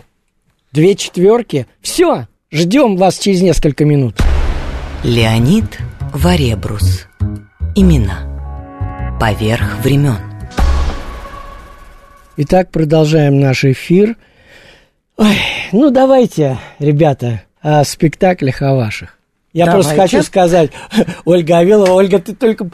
[0.71, 1.67] Две четверки.
[1.81, 4.17] Все, ждем вас через несколько минут.
[5.03, 5.79] Леонид
[6.13, 7.07] Варебрус.
[7.75, 9.17] Имена.
[9.19, 10.19] Поверх времен.
[12.37, 14.17] Итак, продолжаем наш эфир.
[15.19, 15.37] Ой,
[15.73, 19.19] ну давайте, ребята, о спектаклях о ваших.
[19.53, 19.89] Я Давайте.
[19.89, 20.71] просто хочу сказать,
[21.25, 22.71] Ольга Авилова, Ольга, ты только,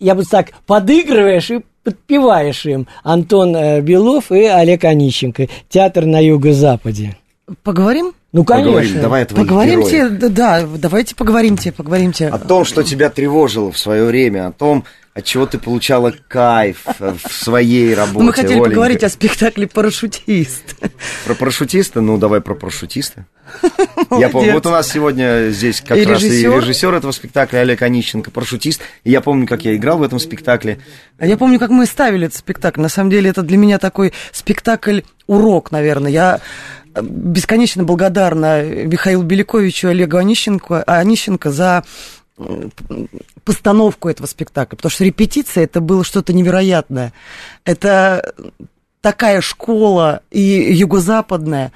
[0.00, 2.86] я бы так, подыгрываешь и подпеваешь им.
[3.02, 5.48] Антон э, Белов и Олег Онищенко.
[5.68, 7.16] Театр на юго-западе.
[7.62, 8.14] Поговорим?
[8.32, 8.72] Ну, конечно.
[8.72, 12.28] Поговорим, давай о твоих Поговоримте, да, да, давайте поговоримте, поговоримте.
[12.28, 16.82] О том, что тебя тревожило в свое время, о том, от чего ты получала кайф
[16.98, 18.18] э, в своей работе.
[18.18, 18.70] Ну, мы хотели Оленька.
[18.70, 20.76] поговорить о спектакле «Парашютист».
[21.24, 22.00] Про парашютиста?
[22.00, 23.26] Ну, давай про парашютиста.
[24.10, 26.56] Я помню, вот у нас сегодня здесь как И раз и режиссер.
[26.58, 28.80] режиссер этого спектакля Олег Онищенко, парашютист.
[29.04, 30.80] И я помню, как я играл в этом спектакле.
[31.18, 32.80] А Я помню, как мы ставили этот спектакль.
[32.80, 36.10] На самом деле, это для меня такой спектакль-урок, наверное.
[36.10, 36.40] Я
[36.94, 41.84] э, бесконечно благодарна Михаилу Беляковичу и Олегу Онищенко, Онищенко за
[43.44, 47.12] постановку этого спектакля, потому что репетиция это было что-то невероятное.
[47.64, 48.34] Это
[49.00, 51.72] такая школа и юго-западная.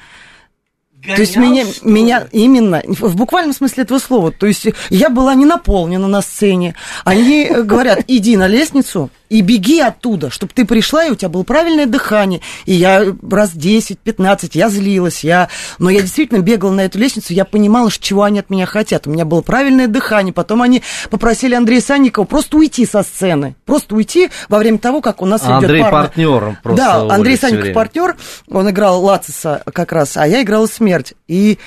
[1.03, 5.45] То есть меня, меня именно, в буквальном смысле этого слова, то есть я была не
[5.45, 6.75] наполнена на сцене.
[7.05, 11.29] Они э, говорят, иди на лестницу и беги оттуда, чтобы ты пришла, и у тебя
[11.29, 12.41] было правильное дыхание.
[12.65, 15.49] И я раз 10-15, я злилась, я...
[15.79, 19.07] но я действительно бегала на эту лестницу, я понимала, чего они от меня хотят.
[19.07, 20.33] У меня было правильное дыхание.
[20.33, 25.21] Потом они попросили Андрея Санникова просто уйти со сцены, просто уйти во время того, как
[25.23, 28.17] у нас А идет Андрей парная- партнером просто Да, Андрей Санников партнер,
[28.51, 31.15] он играл Лациса как раз, а я играла смерть.
[31.27, 31.59] И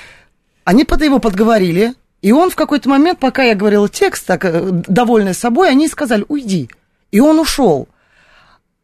[0.64, 4.68] они под его подговорили, и он в какой-то момент, пока я говорила текст, так, э,
[4.88, 6.70] довольная собой, они сказали, уйди.
[7.12, 7.88] И он ушел.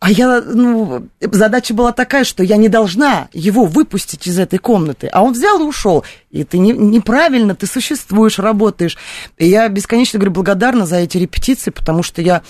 [0.01, 5.09] А я, ну, задача была такая, что я не должна его выпустить из этой комнаты.
[5.09, 6.05] А он взял и ушел.
[6.31, 8.97] И ты не, неправильно, ты существуешь, работаешь.
[9.39, 12.43] И я бесконечно, говорю, благодарна за эти репетиции, потому что я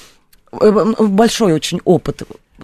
[0.52, 2.22] э, большой очень опыт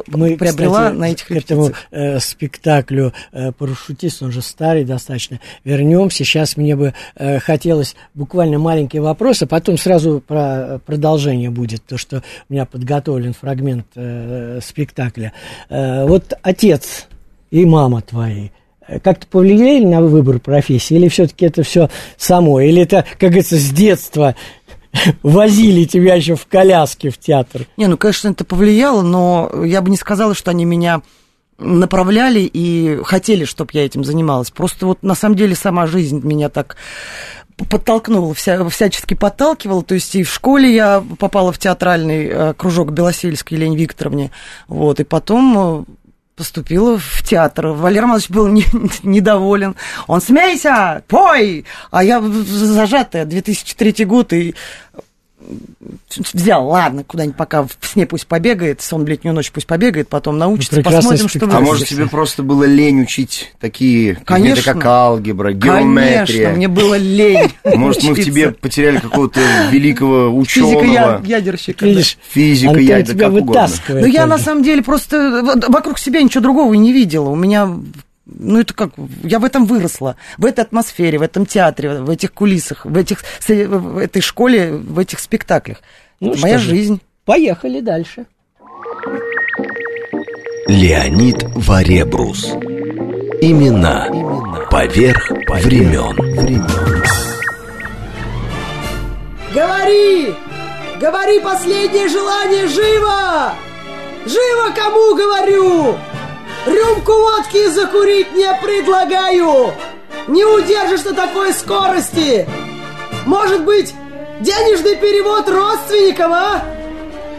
[0.08, 1.86] Мы, приобрела кстати, на этих к этому репетициях.
[1.90, 6.24] э, спектаклю э, «Парашютист», он же старый достаточно, вернемся.
[6.24, 11.96] Сейчас мне бы э, хотелось буквально маленький вопрос, а потом сразу про продолжение будет, то,
[11.96, 15.32] что у меня подготовлен фрагмент э, спектакля.
[15.68, 17.06] Э, вот отец
[17.50, 18.48] и мама твои,
[18.88, 23.56] э, как-то повлияли на выбор профессии, или все-таки это все само, или это, как говорится,
[23.56, 24.34] с детства
[25.22, 27.66] возили тебя еще в коляске в театр?
[27.76, 31.02] Не, ну, конечно, это повлияло, но я бы не сказала, что они меня
[31.58, 34.50] направляли и хотели, чтобы я этим занималась.
[34.50, 36.76] Просто вот на самом деле сама жизнь меня так
[37.56, 39.82] подтолкнула, вся, всячески подталкивала.
[39.82, 44.30] То есть и в школе я попала в театральный э, кружок Белосельской Елене Викторовне.
[44.66, 45.84] Вот, и потом э,
[46.36, 47.68] поступила в театр.
[47.68, 48.66] Валерий Романович был не-
[49.02, 49.76] недоволен.
[50.06, 51.64] Он смейся, пой!
[51.90, 54.54] А я зажатая, 2003 год, и
[56.32, 60.38] взял, ладно, куда-нибудь пока в сне пусть побегает, сон в летнюю ночь пусть побегает, потом
[60.38, 61.54] научится, прекрасный посмотрим, что спектакль.
[61.56, 61.68] А будет.
[61.68, 64.72] может, тебе просто было лень учить такие предметы, Конечно.
[64.74, 66.50] как алгебра, Конечно, геометрия?
[66.50, 71.86] мне было лень Может, мы в тебе потеряли какого-то великого ученого, Физика-ядерщика.
[72.30, 73.68] физика, Антон я, да тебя как угодно.
[73.88, 77.28] Ну, я на самом деле просто вокруг себя ничего другого и не видела.
[77.30, 77.70] У меня,
[78.26, 78.90] ну, это как,
[79.22, 83.22] я в этом выросла, в этой атмосфере, в этом театре, в этих кулисах, в, этих,
[83.46, 85.78] в этой школе, в этих спектаклях.
[86.20, 86.70] Ну, Это что моя же.
[86.70, 87.00] жизнь.
[87.24, 88.26] Поехали дальше.
[90.66, 92.46] Леонид Варебрус.
[93.40, 94.08] Имена.
[94.70, 96.16] Поверх времен.
[99.52, 100.34] Говори!
[100.98, 103.52] Говори последнее желание живо!
[104.26, 105.96] Живо кому говорю!
[106.66, 109.74] Рюмку водки закурить не предлагаю!
[110.28, 112.48] Не удержишь на такой скорости!
[113.26, 113.94] Может быть,
[114.40, 116.62] денежный перевод родственникам, а?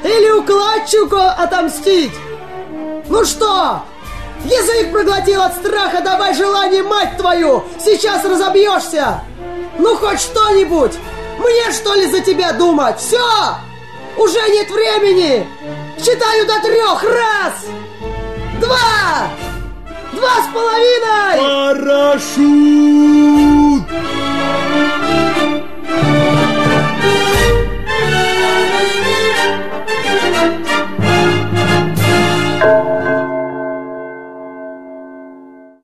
[0.04, 2.14] Или укладчику отомстить?
[3.10, 3.82] Ну что?
[4.44, 7.64] Язык проглотил от страха, давай желание, мать твою!
[7.84, 9.22] Сейчас разобьешься!
[9.80, 10.94] Ну хоть что-нибудь!
[11.40, 13.00] Мне что ли за тебя думать?
[13.00, 13.18] Все!
[14.18, 15.48] Уже нет времени!
[15.98, 17.04] Считаю до трех!
[17.04, 17.54] Раз!
[18.60, 19.30] Два!
[20.14, 21.38] Два с половиной!
[21.38, 22.76] Парашют!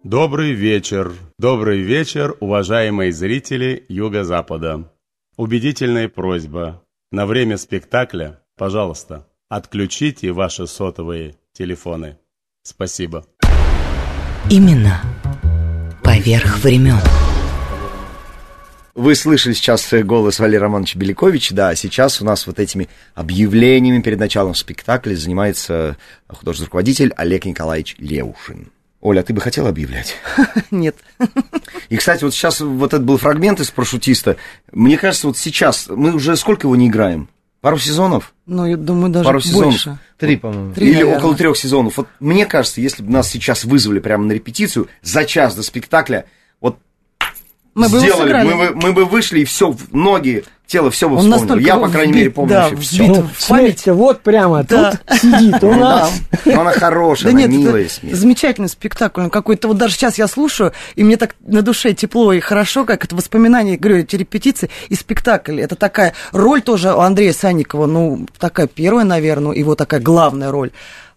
[0.04, 1.14] Добрый вечер.
[1.38, 4.92] Добрый вечер, уважаемые зрители Юго-Запада.
[5.38, 6.84] Убедительная просьба.
[7.12, 12.18] На время спектакля, пожалуйста, отключите ваши сотовые телефоны.
[12.64, 13.26] Спасибо.
[14.50, 15.02] Имена.
[16.04, 17.00] Поверх времен.
[18.94, 24.02] вы слышали сейчас голос Валерия Романовича Беляковича, да, а сейчас у нас вот этими объявлениями
[24.02, 25.98] перед началом спектакля занимается
[26.28, 28.72] художественный руководитель Олег Николаевич Леушин.
[29.00, 30.16] Оля, а ты бы хотела объявлять?
[30.72, 30.96] Нет.
[31.90, 34.38] И, кстати, вот сейчас вот этот был фрагмент из «Парашютиста».
[34.72, 37.28] Мне кажется, вот сейчас, мы уже сколько его не играем?
[37.62, 38.34] Пару сезонов?
[38.48, 39.70] Ну, я думаю, даже Пару сезонов.
[39.70, 39.98] больше.
[40.18, 40.74] Три, по-моему.
[40.74, 41.18] Три, Или наверное.
[41.20, 41.98] около трех сезонов.
[41.98, 46.26] Вот мне кажется, если бы нас сейчас вызвали прямо на репетицию за час до спектакля,
[47.74, 48.54] Мы бы сделали, сыграли.
[48.54, 51.58] мы, бы, мы бы вышли и все, ноги, тело, все бы Он вспомнил.
[51.66, 53.04] Я, по крайней вбит, мере, помню да, вообще все.
[53.08, 54.92] Ну, смерть вот прямо Да.
[54.92, 56.12] тут сидит у нас.
[56.46, 58.16] Но она хорошая, Да она нет, милая смерть.
[58.16, 62.34] замечательный спектакль, он какой-то, вот даже сейчас я слушаю, и мне так на душе тепло
[62.34, 65.62] и хорошо, как это воспоминания, говорю, эти репетиции и спектакль.
[65.62, 70.72] Это такая роль тоже у Андрея Санникова, ну, такая первая, наверное, его такая главная роль.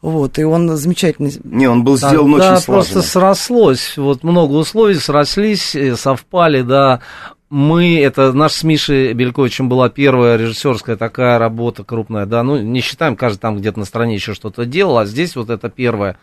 [0.04, 1.32] Вот, и он замечательный.
[1.44, 3.02] Не, он был Да, сделан да, очень просто слаженно.
[3.02, 3.96] срослось.
[3.96, 7.00] Вот много условий срослись, э, совпали, да.
[7.48, 12.82] Мы, это наш с Мишей Бельковичем была первая режиссерская такая работа крупная, да, ну, не
[12.82, 16.18] считаем, каждый там где-то на стране еще что-то делал, а здесь вот это первое.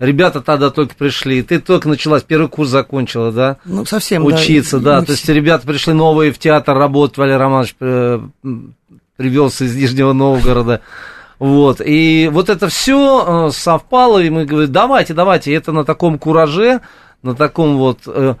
[0.00, 4.98] Ребята тогда только пришли, ты только началась, первый курс закончила, да, Ну, совсем, учиться, да,
[5.00, 8.20] Мы то есть ребята пришли новые в театр работать, Валерий Романович э,
[9.16, 10.80] привез из Нижнего Новгорода,
[11.40, 16.82] вот, и вот это все совпало, и мы говорим, давайте, давайте, это на таком кураже,
[17.22, 18.34] на таком вот, э,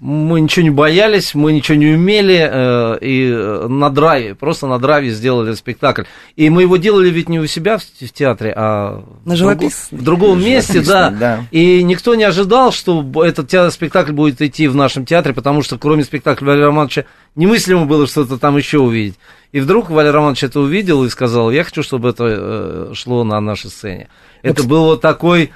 [0.00, 4.78] мы ничего не боялись, мы ничего не умели, э, и э, на драйве, просто на
[4.78, 6.02] драйве сделали спектакль.
[6.36, 10.00] И мы его делали ведь не у себя в, в театре, а На в, живописном.
[10.00, 11.08] в другом месте, да.
[11.08, 11.46] Да.
[11.52, 15.78] И никто не ожидал, что этот театр, спектакль будет идти в нашем театре, потому что
[15.78, 19.14] кроме спектакля Валерия Романовича немыслимо было что-то там еще увидеть.
[19.52, 23.38] И вдруг Валерий Романович это увидел и сказал, я хочу, чтобы это э, шло на
[23.40, 24.08] нашей сцене.
[24.42, 25.52] Это был вот такой,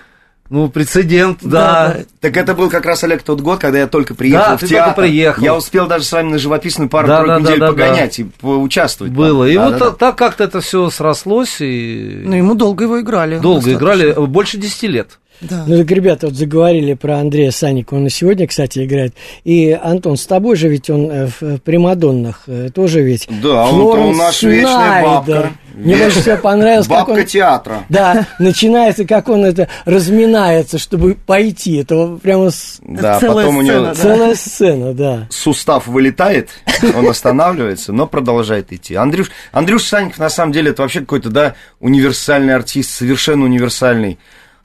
[0.50, 1.94] ну, прецедент, да.
[1.96, 4.60] Да, Так это был как раз, Олег, тот год, когда я только приехал Да, в
[4.60, 4.94] ты театр.
[4.94, 5.42] только приехал.
[5.42, 8.24] Я успел даже с вами на живописную пару Да, да, недель да, да, погонять и
[8.24, 9.12] поучаствовать.
[9.14, 9.46] Было.
[9.46, 9.52] там.
[9.52, 9.96] И Да, вот да, та- да.
[9.96, 13.38] так как-то это все срослось, и Ну, ему долго его играли.
[13.38, 13.78] долго достаточно.
[14.12, 15.18] играли, больше 10 лет.
[15.40, 15.64] Да.
[15.66, 19.14] Ну так, ребята, вот заговорили про Андрея Санникова, он и сегодня, кстати, играет.
[19.44, 23.28] И, Антон, с тобой же ведь он э, в э, «Примадоннах» э, тоже ведь.
[23.42, 25.08] Да, у нас вечная Снайдер.
[25.10, 25.50] бабка.
[25.74, 27.26] Мне больше всего понравилось, как Бабка он...
[27.26, 27.84] театра.
[27.90, 31.76] Да, начинается, как он это разминается, чтобы пойти.
[31.76, 33.94] Это прямо с- Да, Целая потом у него сцена, да.
[33.94, 35.26] целая сцена, да.
[35.28, 36.48] сустав вылетает,
[36.96, 38.94] он останавливается, но продолжает идти.
[38.94, 44.18] Андрюш, Андрюш Саньков, на самом деле, это вообще какой-то, да, универсальный артист, совершенно универсальный.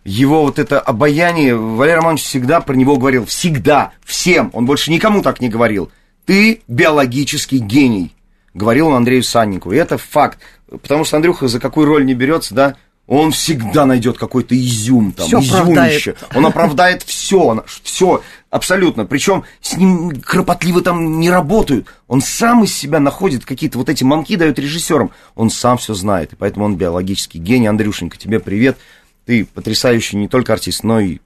[0.03, 5.21] Его вот это обаяние, Валерий Романович всегда про него говорил, всегда, всем, он больше никому
[5.21, 5.91] так не говорил.
[6.25, 8.15] Ты биологический гений,
[8.53, 10.39] говорил он Андрею Санникову, и это факт.
[10.69, 12.75] Потому что Андрюха за какую роль не берется, да,
[13.07, 16.11] он всегда найдет какой-то изюм там, Всё изюмище.
[16.11, 16.17] оправдает.
[16.33, 19.05] Он оправдает все, все, абсолютно.
[19.05, 21.87] Причем с ним кропотливо там не работают.
[22.07, 25.11] Он сам из себя находит какие-то вот эти манки дает режиссерам.
[25.35, 27.67] Он сам все знает, и поэтому он биологический гений.
[27.67, 28.77] Андрюшенька, тебе привет.
[29.25, 31.19] Ты потрясающий не только артист, но и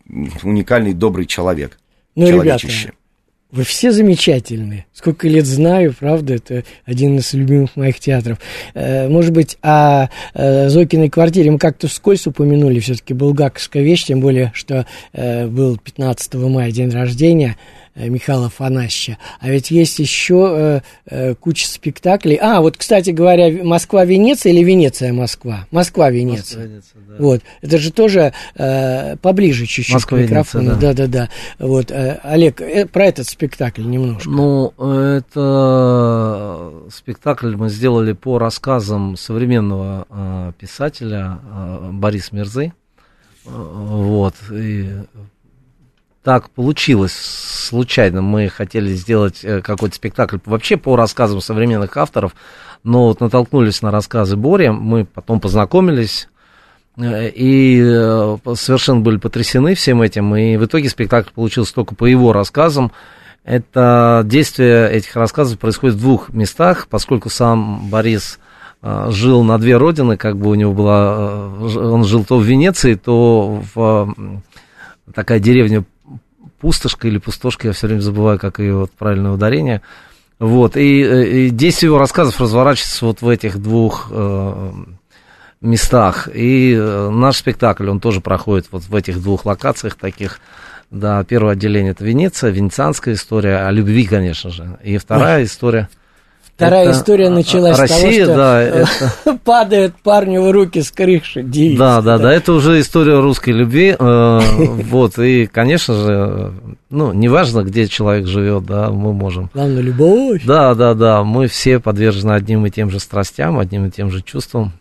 [0.44, 1.78] уникальный, добрый человек.
[2.16, 2.68] Ну, ребята,
[3.52, 4.86] вы все замечательные.
[4.92, 8.38] Сколько лет знаю, правда, это один из любимых моих театров.
[8.74, 14.20] Э, Может быть, о э, Зойкиной квартире мы как-то вскользь упомянули, все-таки булгаковская вещь, тем
[14.20, 17.56] более, что э, был 15 мая день рождения
[17.96, 19.18] Михаила Афанасьевича.
[19.40, 22.36] А ведь есть еще э, э, куча спектаклей.
[22.36, 25.66] А, вот, кстати говоря, Москва-Венеция или Венеция-Москва?
[25.72, 26.82] Москва-Венеция.
[27.18, 30.70] Вот, это же тоже э, поближе чуть-чуть к Москва-Венеция, микрофону.
[30.72, 30.94] да.
[30.94, 31.30] Да-да-да.
[31.60, 34.30] Вот, э, Олег, э, про этот спектакль немножко.
[34.30, 42.74] Ну, это спектакль мы сделали по рассказам современного э, писателя э, Бориса Мирзы.
[43.46, 44.36] Э, Вот.
[44.52, 44.90] И
[46.26, 48.24] так получилось случайно.
[48.24, 52.36] Мы хотели сделать э, какой-то спектакль вообще по рассказам современных авторов,
[52.84, 56.28] но вот натолкнулись на рассказы Бори, мы потом познакомились,
[56.98, 62.06] э, и э, совершенно были потрясены всем этим, и в итоге спектакль получился только по
[62.06, 62.92] его рассказам.
[63.44, 68.40] Это действие этих рассказов происходит в двух местах, поскольку сам Борис
[68.82, 73.62] жил на две родины, как бы у него была, он жил то в Венеции, то
[73.76, 74.16] в
[75.14, 75.86] такая деревня
[76.66, 79.84] Пустошка или Пустошка, я все время забываю, как ее вот правильное ударение.
[80.40, 84.72] Вот, и, э, и действие его рассказов разворачивается вот в этих двух э,
[85.62, 86.28] местах.
[86.34, 90.40] И э, наш спектакль, он тоже проходит вот в этих двух локациях таких.
[90.90, 94.80] Да, первое отделение это Венеция, венецианская история, о любви, конечно же.
[94.84, 95.88] И вторая история.
[96.56, 98.64] Вторая Это история началась Россия, с того, что да,
[99.34, 101.78] э, падают парню в руки с крыши девицы.
[101.78, 103.94] Да, да, да, это уже история русской любви.
[104.00, 104.40] э,
[104.90, 106.54] Вот, и, конечно же,
[106.90, 109.50] ну, неважно, где человек живет, да, мы можем.
[109.54, 110.44] Главное, любовь.
[110.46, 114.22] Да, да, да, мы все подвержены одним и тем же страстям, одним и тем же
[114.22, 114.72] чувствам.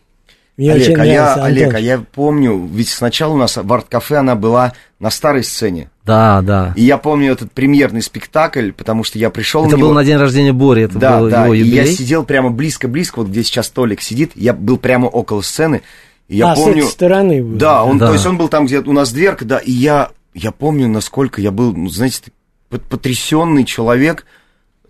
[0.57, 1.77] Мне Олег, очень а я, нравится, Олег, Антон.
[1.77, 5.91] а я помню, ведь сначала у нас в арт-кафе она была на старой сцене.
[6.05, 6.74] Да, да.
[6.76, 9.94] И я помню этот премьерный спектакль, потому что я пришел Это на был него...
[9.94, 11.96] на день рождения Бори, это да, был да, его и я юбилей.
[11.96, 15.80] сидел прямо близко-близко, вот где сейчас Толик сидит, я был прямо около сцены,
[16.28, 16.82] и я а, с помню...
[16.84, 17.57] этой стороны был.
[17.57, 18.09] Да, он, Да.
[18.09, 21.40] то есть он был там, где у нас дверка, да, и я, я помню, насколько
[21.40, 22.20] я был, ну, знаете,
[22.68, 24.26] потрясенный человек,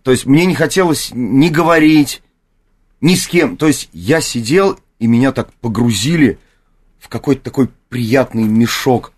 [0.02, 2.22] то есть мне не хотелось ни говорить,
[3.00, 6.38] ни с кем, то есть я сидел, и меня так погрузили
[6.98, 9.12] в какой-то такой приятный мешок,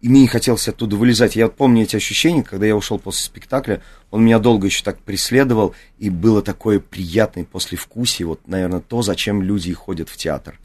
[0.00, 1.36] и мне не хотелось оттуда вылезать.
[1.36, 4.98] Я вот помню эти ощущения, когда я ушел после спектакля, он меня долго еще так
[4.98, 10.58] преследовал, и было такое приятное послевкусие, вот, наверное, то, зачем люди ходят в театр.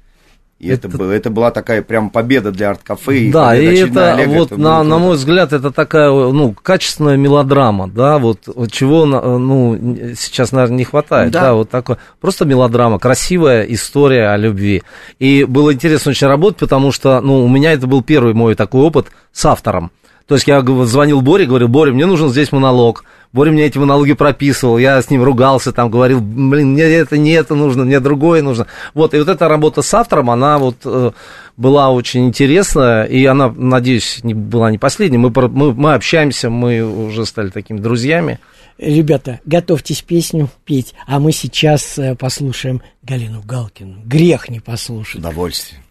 [0.65, 3.29] И это, Это- это была такая прям победа для арт-кафе.
[3.31, 7.87] Да, и это Олега, вот, это на, на мой взгляд, это такая, ну, качественная мелодрама,
[7.87, 8.39] да, вот,
[8.71, 9.77] чего, ну,
[10.17, 11.41] сейчас, наверное, не хватает, Да.
[11.41, 11.53] да.
[11.53, 14.83] вот такое, просто мелодрама, красивая история о любви.
[15.19, 18.81] И было интересно очень работать, потому что, ну, у меня это был первый мой такой
[18.81, 19.91] опыт с автором.
[20.27, 23.03] То есть я звонил Боре, говорил, Боря, мне нужен здесь монолог.
[23.31, 27.31] Боря мне эти монологи прописывал, я с ним ругался, там говорил, блин, мне это не
[27.31, 28.65] это нужно, мне другое нужно.
[28.93, 31.11] Вот, и вот эта работа с автором, она вот э,
[31.57, 35.17] была очень интересная, и она, надеюсь, не, была не последней.
[35.17, 38.39] Мы, мы, мы общаемся, мы уже стали такими друзьями.
[38.77, 44.01] Ребята, готовьтесь песню петь, а мы сейчас э, послушаем Галину Галкину.
[44.05, 45.19] Грех не послушать.
[45.19, 45.84] удовольствием.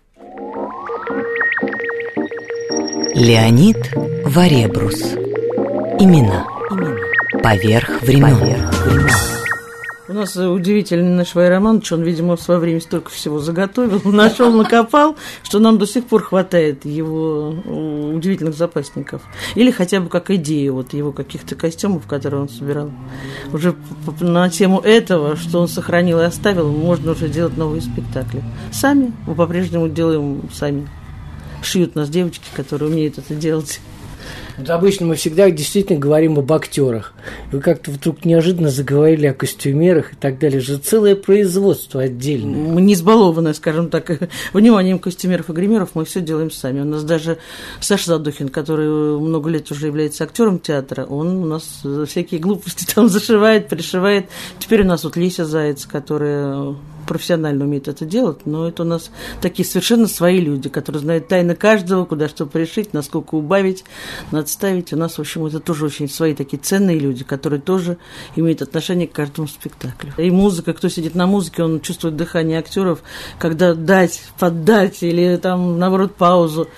[3.15, 3.93] Леонид
[4.25, 5.01] Варебрус.
[6.01, 6.45] Имена.
[7.45, 8.59] Поверх времен.
[10.09, 14.53] У нас удивительный наш Вайроман, что он, видимо, в свое время столько всего заготовил, нашел,
[14.53, 19.23] накопал, что нам до сих пор хватает его удивительных запасников.
[19.55, 22.91] Или хотя бы как идея вот его каких-то костюмов, которые он собирал.
[23.53, 23.77] Уже
[24.21, 28.43] на тему этого, что он сохранил и оставил, можно уже делать новые спектакли.
[28.73, 30.89] Сами, мы по-прежнему делаем сами.
[31.65, 33.81] Шьют нас девочки, которые умеют это делать.
[34.57, 37.13] Вот обычно мы всегда действительно говорим об актерах.
[37.51, 40.61] Вы как-то вдруг неожиданно заговорили о костюмерах и так далее.
[40.61, 42.73] Же целое производство отдельное.
[42.73, 46.81] Мы не избалованы, скажем так, вниманием костюмеров и гримеров, мы все делаем сами.
[46.81, 47.39] У нас даже
[47.81, 53.09] Саша Задухин, который много лет уже является актером театра, он у нас всякие глупости там
[53.09, 54.27] зашивает, пришивает.
[54.61, 56.77] Теперь у нас вот Леся Заяц, которая
[57.07, 61.55] профессионально умеет это делать, но это у нас такие совершенно свои люди, которые знают тайны
[61.55, 63.85] каждого, куда что пришить, насколько убавить,
[64.31, 64.93] надставить.
[64.93, 67.99] У нас, в общем, это тоже очень свои такие ценные люди, которые тоже
[68.37, 70.13] имеют отношение к каждому спектаклю.
[70.17, 73.03] И музыка, кто сидит на музыке, он чувствует дыхание актеров,
[73.39, 76.69] когда дать, поддать или там, наоборот, паузу.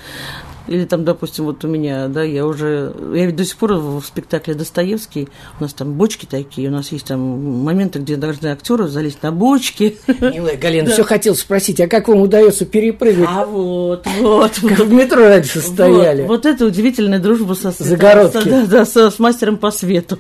[0.68, 4.02] Или там, допустим, вот у меня, да, я уже, я ведь до сих пор в
[4.04, 7.20] спектакле Достоевский, у нас там бочки такие, у нас есть там
[7.62, 9.96] моменты, где должны актеры залезть на бочки.
[10.06, 13.28] Милая Галина, все хотел спросить, а как вам удается перепрыгивать?
[13.30, 14.52] А вот, вот.
[14.76, 16.22] Как в метро раньше стояли.
[16.22, 18.48] Вот, вот это удивительная дружба со Загородки.
[18.48, 20.18] Да, да, со- с мастером по свету.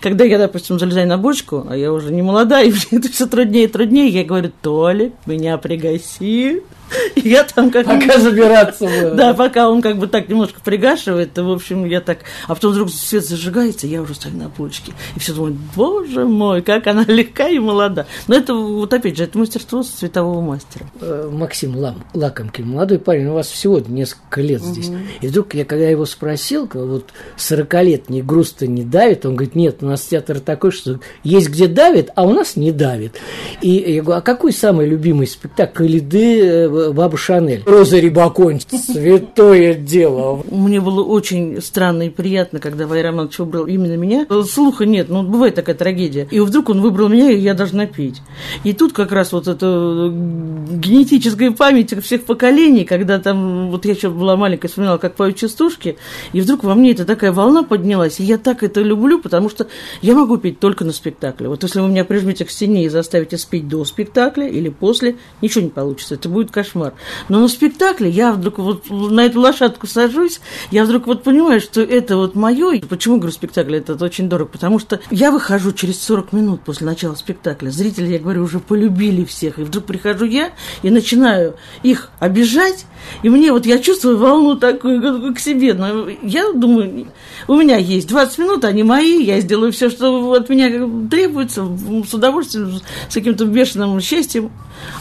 [0.00, 3.26] Когда я, допустим, залезаю на бочку, а я уже не молодая, и мне это все
[3.26, 6.62] труднее и труднее, я говорю, Толик, меня пригаси.
[7.16, 7.86] Я там как...
[7.86, 9.14] Пока забираться было.
[9.14, 12.20] Да, пока он как бы так немножко пригашивает, то, в общем, я так...
[12.46, 14.92] А потом вдруг свет зажигается, я уже стою на бочке.
[15.16, 18.06] И все думают, боже мой, как она легка и молода.
[18.26, 20.86] Но это, вот опять же, это мастерство светового мастера.
[21.00, 24.90] Э, Максим Лам, Лакомкин, молодой парень, у вас всего несколько лет здесь.
[25.20, 29.86] И вдруг я, когда его спросил, вот 40-летний груз-то не давит, он говорит, нет, у
[29.86, 33.16] нас театр такой, что есть где давит, а у нас не давит.
[33.60, 37.62] И я говорю, а какой самый любимый спектакль Лиды Баба Шанель?
[37.66, 40.42] Роза Рибаконь, святое дело.
[40.50, 44.26] Мне было очень странно и приятно, когда Вай Романович выбрал именно меня.
[44.48, 46.26] Слуха нет, ну бывает такая трагедия.
[46.30, 48.22] И вдруг он выбрал меня, и я должна петь.
[48.64, 54.10] И тут как раз вот эта генетическая память всех поколений, когда там, вот я еще
[54.10, 55.96] была маленькая, вспоминала, как поют частушки,
[56.32, 59.66] и вдруг во мне эта такая волна поднялась, и я так это люблю, потому что
[60.00, 61.48] я могу петь только на спектакле.
[61.48, 65.64] Вот если вы меня прижмете к стене и заставите спеть до спектакля или после, ничего
[65.64, 66.71] не получится, это будет кошмар.
[66.74, 66.94] Было.
[67.28, 71.80] Но на спектакле я вдруг вот на эту лошадку сажусь, я вдруг вот понимаю, что
[71.80, 72.80] это вот мое.
[72.88, 74.50] Почему, говорю, спектакль это очень дорого?
[74.50, 77.70] Потому что я выхожу через 40 минут после начала спектакля.
[77.70, 79.58] Зрители, я говорю, уже полюбили всех.
[79.58, 80.52] И вдруг прихожу я
[80.82, 82.86] и начинаю их обижать.
[83.22, 85.74] И мне вот я чувствую волну такую к себе.
[85.74, 87.06] Но я думаю,
[87.48, 90.68] у меня есть 20 минут, они мои, я сделаю все, что от меня
[91.10, 91.66] требуется,
[92.08, 94.50] с удовольствием, с каким-то бешеным счастьем.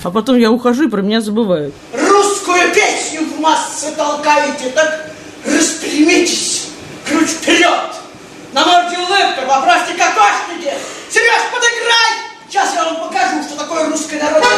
[0.03, 1.21] А потом я ухожу и про меня
[1.61, 1.73] забывают.
[1.93, 5.11] Русскую песню в массы толкаете, так
[5.45, 6.67] распрямитесь,
[7.05, 7.91] ключ вперед.
[8.53, 10.73] На морде улыбка, поправьте кокошники.
[11.09, 12.31] Сереж, подыграй!
[12.49, 14.51] Сейчас я вам покажу, что такое русская народная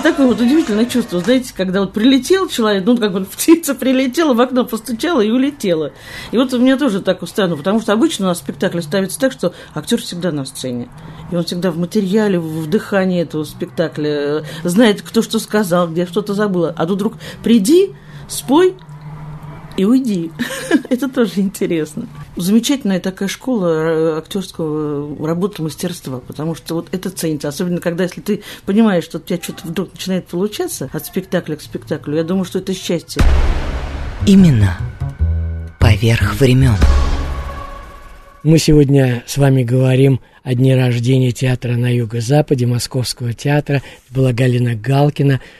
[0.00, 4.40] такое вот удивительное чувство, знаете, когда вот прилетел человек, ну, как бы птица прилетела, в
[4.40, 5.92] окно постучала и улетела.
[6.32, 9.32] И вот у меня тоже так устроено, потому что обычно у нас спектакль ставится так,
[9.32, 10.88] что актер всегда на сцене.
[11.30, 16.06] И он всегда в материале, в дыхании этого спектакля, э, знает, кто что сказал, где
[16.06, 16.74] что-то забыла.
[16.76, 17.94] А тут вдруг приди,
[18.28, 18.76] спой,
[19.76, 20.30] и уйди.
[20.90, 22.08] Это тоже интересно.
[22.36, 27.48] Замечательная такая школа э, актерского работы, мастерства, потому что вот это ценится.
[27.48, 31.62] Особенно, когда если ты понимаешь, что у тебя что-то вдруг начинает получаться от спектакля к
[31.62, 33.22] спектаклю, я думаю, что это счастье.
[34.26, 34.76] Именно
[35.78, 36.76] поверх времен.
[38.42, 43.76] Мы сегодня с вами говорим о дне рождения театра на юго-западе, Московского театра.
[43.76, 45.40] Это была Галина Галкина–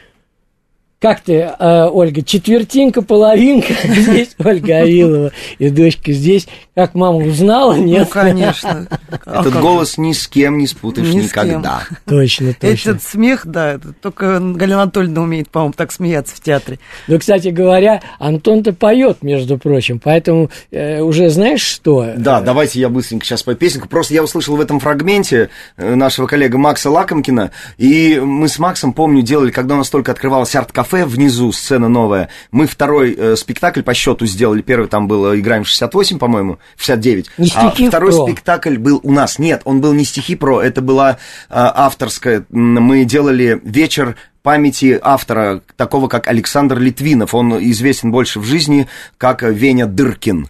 [1.00, 6.46] как ты, э, Ольга, четвертинка, половинка, здесь Ольга Авилова и дочка здесь.
[6.74, 8.00] Как мама узнала, нет?
[8.00, 8.86] Ну, конечно.
[9.26, 11.82] Этот голос ни с кем не спутаешь никогда.
[12.06, 12.90] Точно, точно.
[12.90, 16.78] Этот смех, да, только Галина Анатольевна умеет, по-моему, так смеяться в театре.
[17.08, 22.12] Ну, кстати говоря, Антон-то поет, между прочим, поэтому э, уже знаешь что?
[22.16, 23.88] Да, давайте я быстренько сейчас пою песенку.
[23.88, 25.48] Просто я услышал в этом фрагменте
[25.78, 30.12] э, нашего коллега Макса Лакомкина, и мы с Максом, помню, делали, когда у нас только
[30.12, 32.28] открывалась арт-кафе, кафе внизу, сцена новая.
[32.50, 34.62] Мы второй э, спектакль по счету сделали.
[34.62, 37.30] Первый там был «Играем в 68», по-моему, 69.
[37.38, 38.26] Не а второй про.
[38.26, 39.38] спектакль был у нас.
[39.38, 41.14] Нет, он был не стихи про, это была э,
[41.48, 42.44] авторская.
[42.50, 47.34] Мы делали вечер памяти автора, такого как Александр Литвинов.
[47.34, 48.88] Он известен больше в жизни
[49.18, 50.48] как Веня Дыркин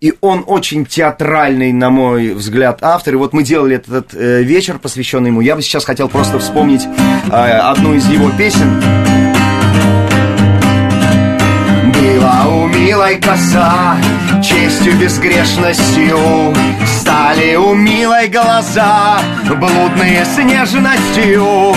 [0.00, 3.14] и он очень театральный, на мой взгляд, автор.
[3.14, 5.40] И вот мы делали этот э, вечер, посвященный ему.
[5.40, 6.82] Я бы сейчас хотел просто вспомнить
[7.30, 9.31] э, одну из его песен.
[12.92, 13.96] Милой коса,
[14.42, 16.18] честью безгрешностью
[17.00, 19.18] Стали у милой глаза,
[19.48, 21.72] блудные с нежностью.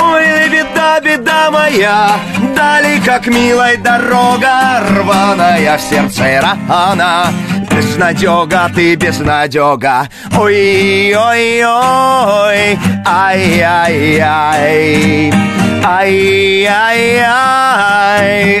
[0.00, 2.10] Ой, беда, беда моя,
[2.54, 7.26] дали как милой дорога Рваная в сердце рана,
[7.80, 10.08] безнадега, ты безнадега
[10.38, 14.20] Ой, ой, ой, ай-яй-яй.
[15.82, 16.24] Ай-яй-яй,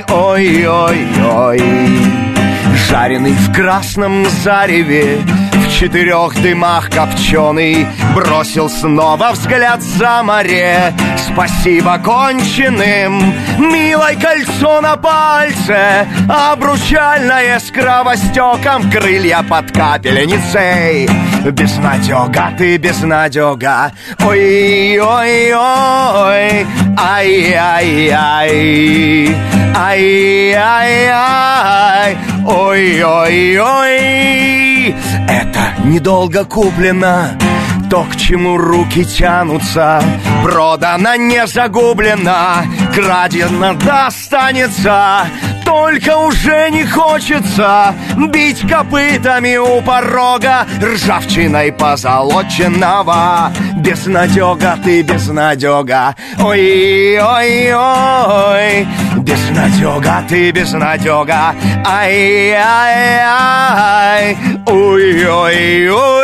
[0.08, 1.62] ой-ой-ой.
[2.88, 5.18] Жареный в красном зареве
[5.80, 10.92] четырех дымах копченый Бросил снова взгляд за море.
[11.16, 21.08] Спасибо конченым Милой кольцо на пальце Обручальное с кровостеком Крылья под капельницей.
[21.50, 25.56] Безнадега, ты безнадега Ой-ой-ой
[26.98, 28.14] Ай-яй-яй
[29.74, 30.58] Ай-яй-яй.
[32.46, 34.00] Ой-ой-ой
[35.28, 37.38] Это недолго куплено.
[37.90, 40.00] То, к чему руки тянутся
[40.44, 42.64] Продана, не загублена
[42.94, 45.26] Крадена достанется
[45.64, 47.94] Только уже не хочется.
[48.16, 57.76] Бить копытами у порога Ржавчиной позолоченного Безнадега, ты безнадега Ой-ой-ой
[59.22, 61.54] Безнадега, ты безнадега
[61.86, 62.56] Ай-яй-яй
[64.66, 66.20] Ой-ой-ой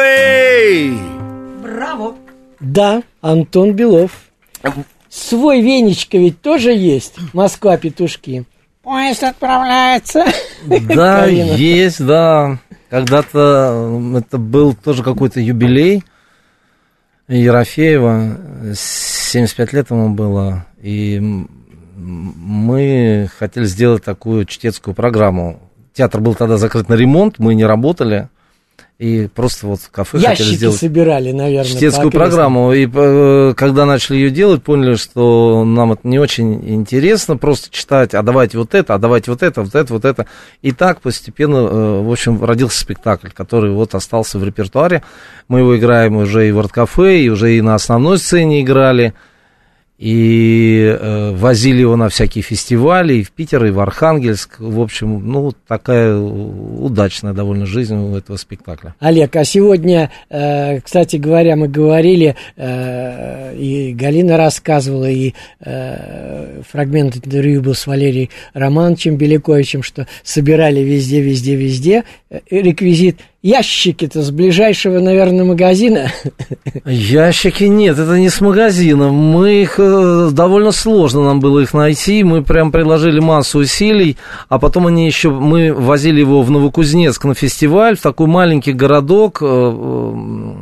[1.63, 2.15] Браво!
[2.61, 4.11] Да, Антон Белов.
[5.09, 7.15] Свой Венечка ведь тоже есть.
[7.33, 8.45] Москва петушки.
[8.83, 10.27] Поезд отправляется.
[10.67, 12.59] Да, есть, да.
[12.91, 16.03] Когда-то это был тоже какой-то юбилей.
[17.29, 21.21] Ерофеева, 75 лет ему было, и
[21.97, 25.61] мы хотели сделать такую чтецкую программу.
[25.93, 28.29] Театр был тогда закрыт на ремонт, мы не работали,
[28.99, 32.73] и просто вот в кафе Ящики хотели сделать собирали, наверное, чтецкую программу.
[32.73, 38.15] И э, когда начали ее делать, поняли, что нам это не очень интересно просто читать,
[38.15, 40.27] а давайте вот это, а давайте вот это, вот это, вот это.
[40.63, 45.03] И так постепенно, э, в общем, родился спектакль, который вот остался в репертуаре.
[45.49, 49.13] Мы его играем уже и в арт-кафе, и уже и на основной сцене играли
[49.99, 54.61] и э, возили его на всякие фестивали и в Питер, и в Архангельск.
[54.61, 58.95] В общем, ну, такая удачная довольно жизнь у этого спектакля.
[59.01, 67.17] Олег, а сегодня, э, кстати говоря, мы говорили, э, и Галина рассказывала, и э, фрагмент
[67.17, 74.31] интервью был с Валерием Романовичем Беляковичем, что собирали везде, везде, везде э, реквизит– ящики-то с
[74.31, 76.11] ближайшего, наверное, магазина?
[76.85, 79.09] Ящики нет, это не с магазина.
[79.09, 82.25] Мы их э, довольно сложно нам было их найти.
[82.25, 84.17] Мы прям приложили массу усилий,
[84.49, 89.39] а потом они еще мы возили его в Новокузнецк на фестиваль, в такой маленький городок.
[89.41, 90.55] Э, э,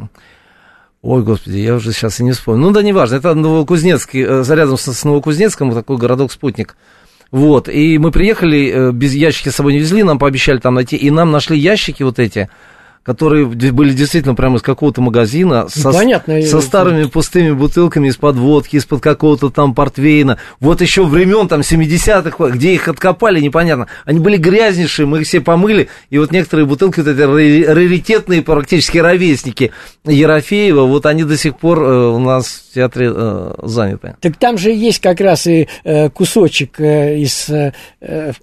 [1.03, 2.67] ой, господи, я уже сейчас и не вспомню.
[2.67, 6.77] Ну да, неважно, это Новокузнецкий, рядом с Новокузнецком такой городок-спутник.
[7.31, 11.11] Вот, и мы приехали, без ящики с собой не везли, нам пообещали там найти, и
[11.11, 12.49] нам нашли ящики вот эти,
[13.05, 18.77] которые были действительно прямо из какого-то магазина со, Понятно, со старыми пустыми бутылками из-под водки,
[18.77, 20.39] из-под какого-то там портвейна.
[20.59, 23.89] Вот еще времен там 70-х, где их откопали, непонятно.
[24.07, 28.99] Они были грязнейшие, мы их все помыли, и вот некоторые бутылки, вот эти раритетные практически
[28.99, 29.73] ровесники
[30.05, 34.17] Ерофеева, вот они до сих пор э, у нас в театре э, заняты.
[34.21, 37.51] Так там же есть как раз и э, кусочек из...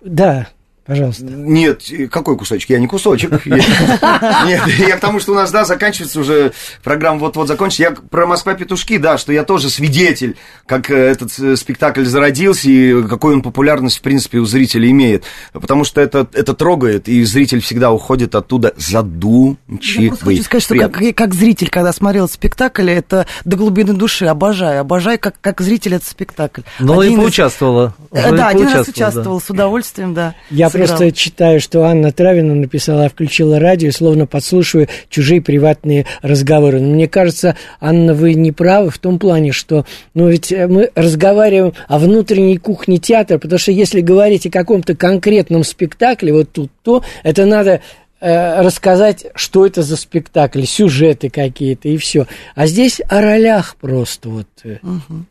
[0.04, 0.48] Да,
[0.86, 1.26] Пожалуйста.
[1.26, 2.72] Нет, какой кусочек?
[2.72, 3.46] Я не кусочек.
[3.46, 6.54] Нет, я к тому, что у нас, да, заканчивается уже,
[6.84, 7.84] программа вот-вот закончится.
[7.84, 13.04] Я про «Москва-петушки», да, что я тоже свидетель, как э, этот э, спектакль зародился и
[13.04, 15.24] какую он популярность, в принципе, у зрителей имеет.
[15.54, 20.06] Потому что это, это трогает, и зритель всегда уходит оттуда задумчивый.
[20.06, 24.26] Я просто хочу сказать, что как, как зритель, когда смотрел спектакль, это до глубины души
[24.26, 24.82] обожаю.
[24.82, 26.62] Обожаю, как, как зритель этот спектакль.
[26.80, 27.94] Ну, и поучаствовала.
[28.12, 30.34] Да, один раз участвовал, с удовольствием, да.
[30.50, 36.80] Я просто читаю, что Анна Травина написала, включила радио, словно подслушивая чужие приватные разговоры.
[36.80, 41.74] Но мне кажется, Анна, вы не правы в том плане, что, ну, ведь мы разговариваем
[41.88, 47.04] о внутренней кухне театра, потому что если говорить о каком-то конкретном спектакле, вот тут, то
[47.24, 47.82] это надо
[48.20, 52.28] э, рассказать, что это за спектакль, сюжеты какие-то и все.
[52.56, 54.48] А здесь о ролях просто вот.
[54.64, 55.26] Угу.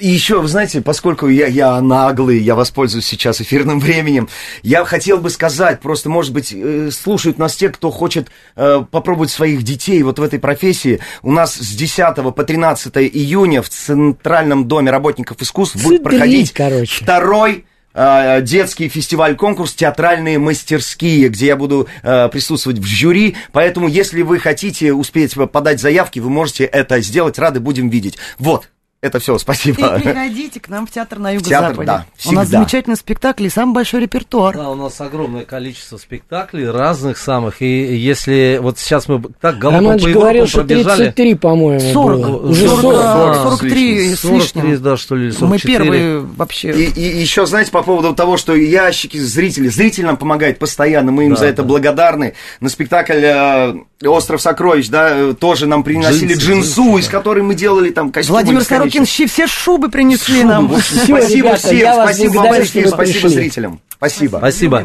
[0.00, 4.28] И еще, вы знаете, поскольку я, я наглый, я воспользуюсь сейчас эфирным временем,
[4.62, 9.30] я хотел бы сказать, просто, может быть, э, слушают нас те, кто хочет э, попробовать
[9.30, 11.00] своих детей вот в этой профессии.
[11.22, 17.04] У нас с 10 по 13 июня в Центральном доме работников искусств будет проходить короче.
[17.04, 17.64] второй
[17.94, 23.36] э, детский фестиваль-конкурс «Театральные мастерские», где я буду э, присутствовать в жюри.
[23.52, 27.38] Поэтому, если вы хотите успеть подать заявки, вы можете это сделать.
[27.38, 28.18] Рады будем видеть.
[28.38, 28.68] Вот,
[29.02, 29.98] это все, спасибо.
[29.98, 31.84] И приходите к нам в театр на юго-западе.
[31.84, 34.56] Да, у нас замечательный спектакль и самый большой репертуар.
[34.56, 37.60] Да, у нас огромное количество спектаклей разных самых.
[37.60, 41.04] И если вот сейчас мы так галопом по говорил, что пробежали...
[41.04, 42.48] 33, по-моему, 40, было.
[42.48, 44.62] Уже 40, 40, 43 с лишним.
[44.62, 45.48] 43, да, что ли, 44.
[45.48, 46.70] Мы первые вообще.
[46.72, 51.26] И, и еще, знаете, по поводу того, что ящики зрители, зритель нам помогает постоянно, мы
[51.26, 51.68] им да, за это да.
[51.68, 52.34] благодарны.
[52.60, 53.74] На спектакль э,
[54.04, 57.00] «Остров сокровищ», да, э, тоже нам приносили джинсу, джинсу да.
[57.00, 58.40] из которой мы делали там костюмы.
[58.40, 60.80] Владимир Сорокин все шубы принесли шубы, нам.
[60.80, 63.80] Все, спасибо ребята, всем, спасибо вам большое, спасибо зрителям.
[63.98, 64.38] Спасибо.
[64.38, 64.84] Спасибо.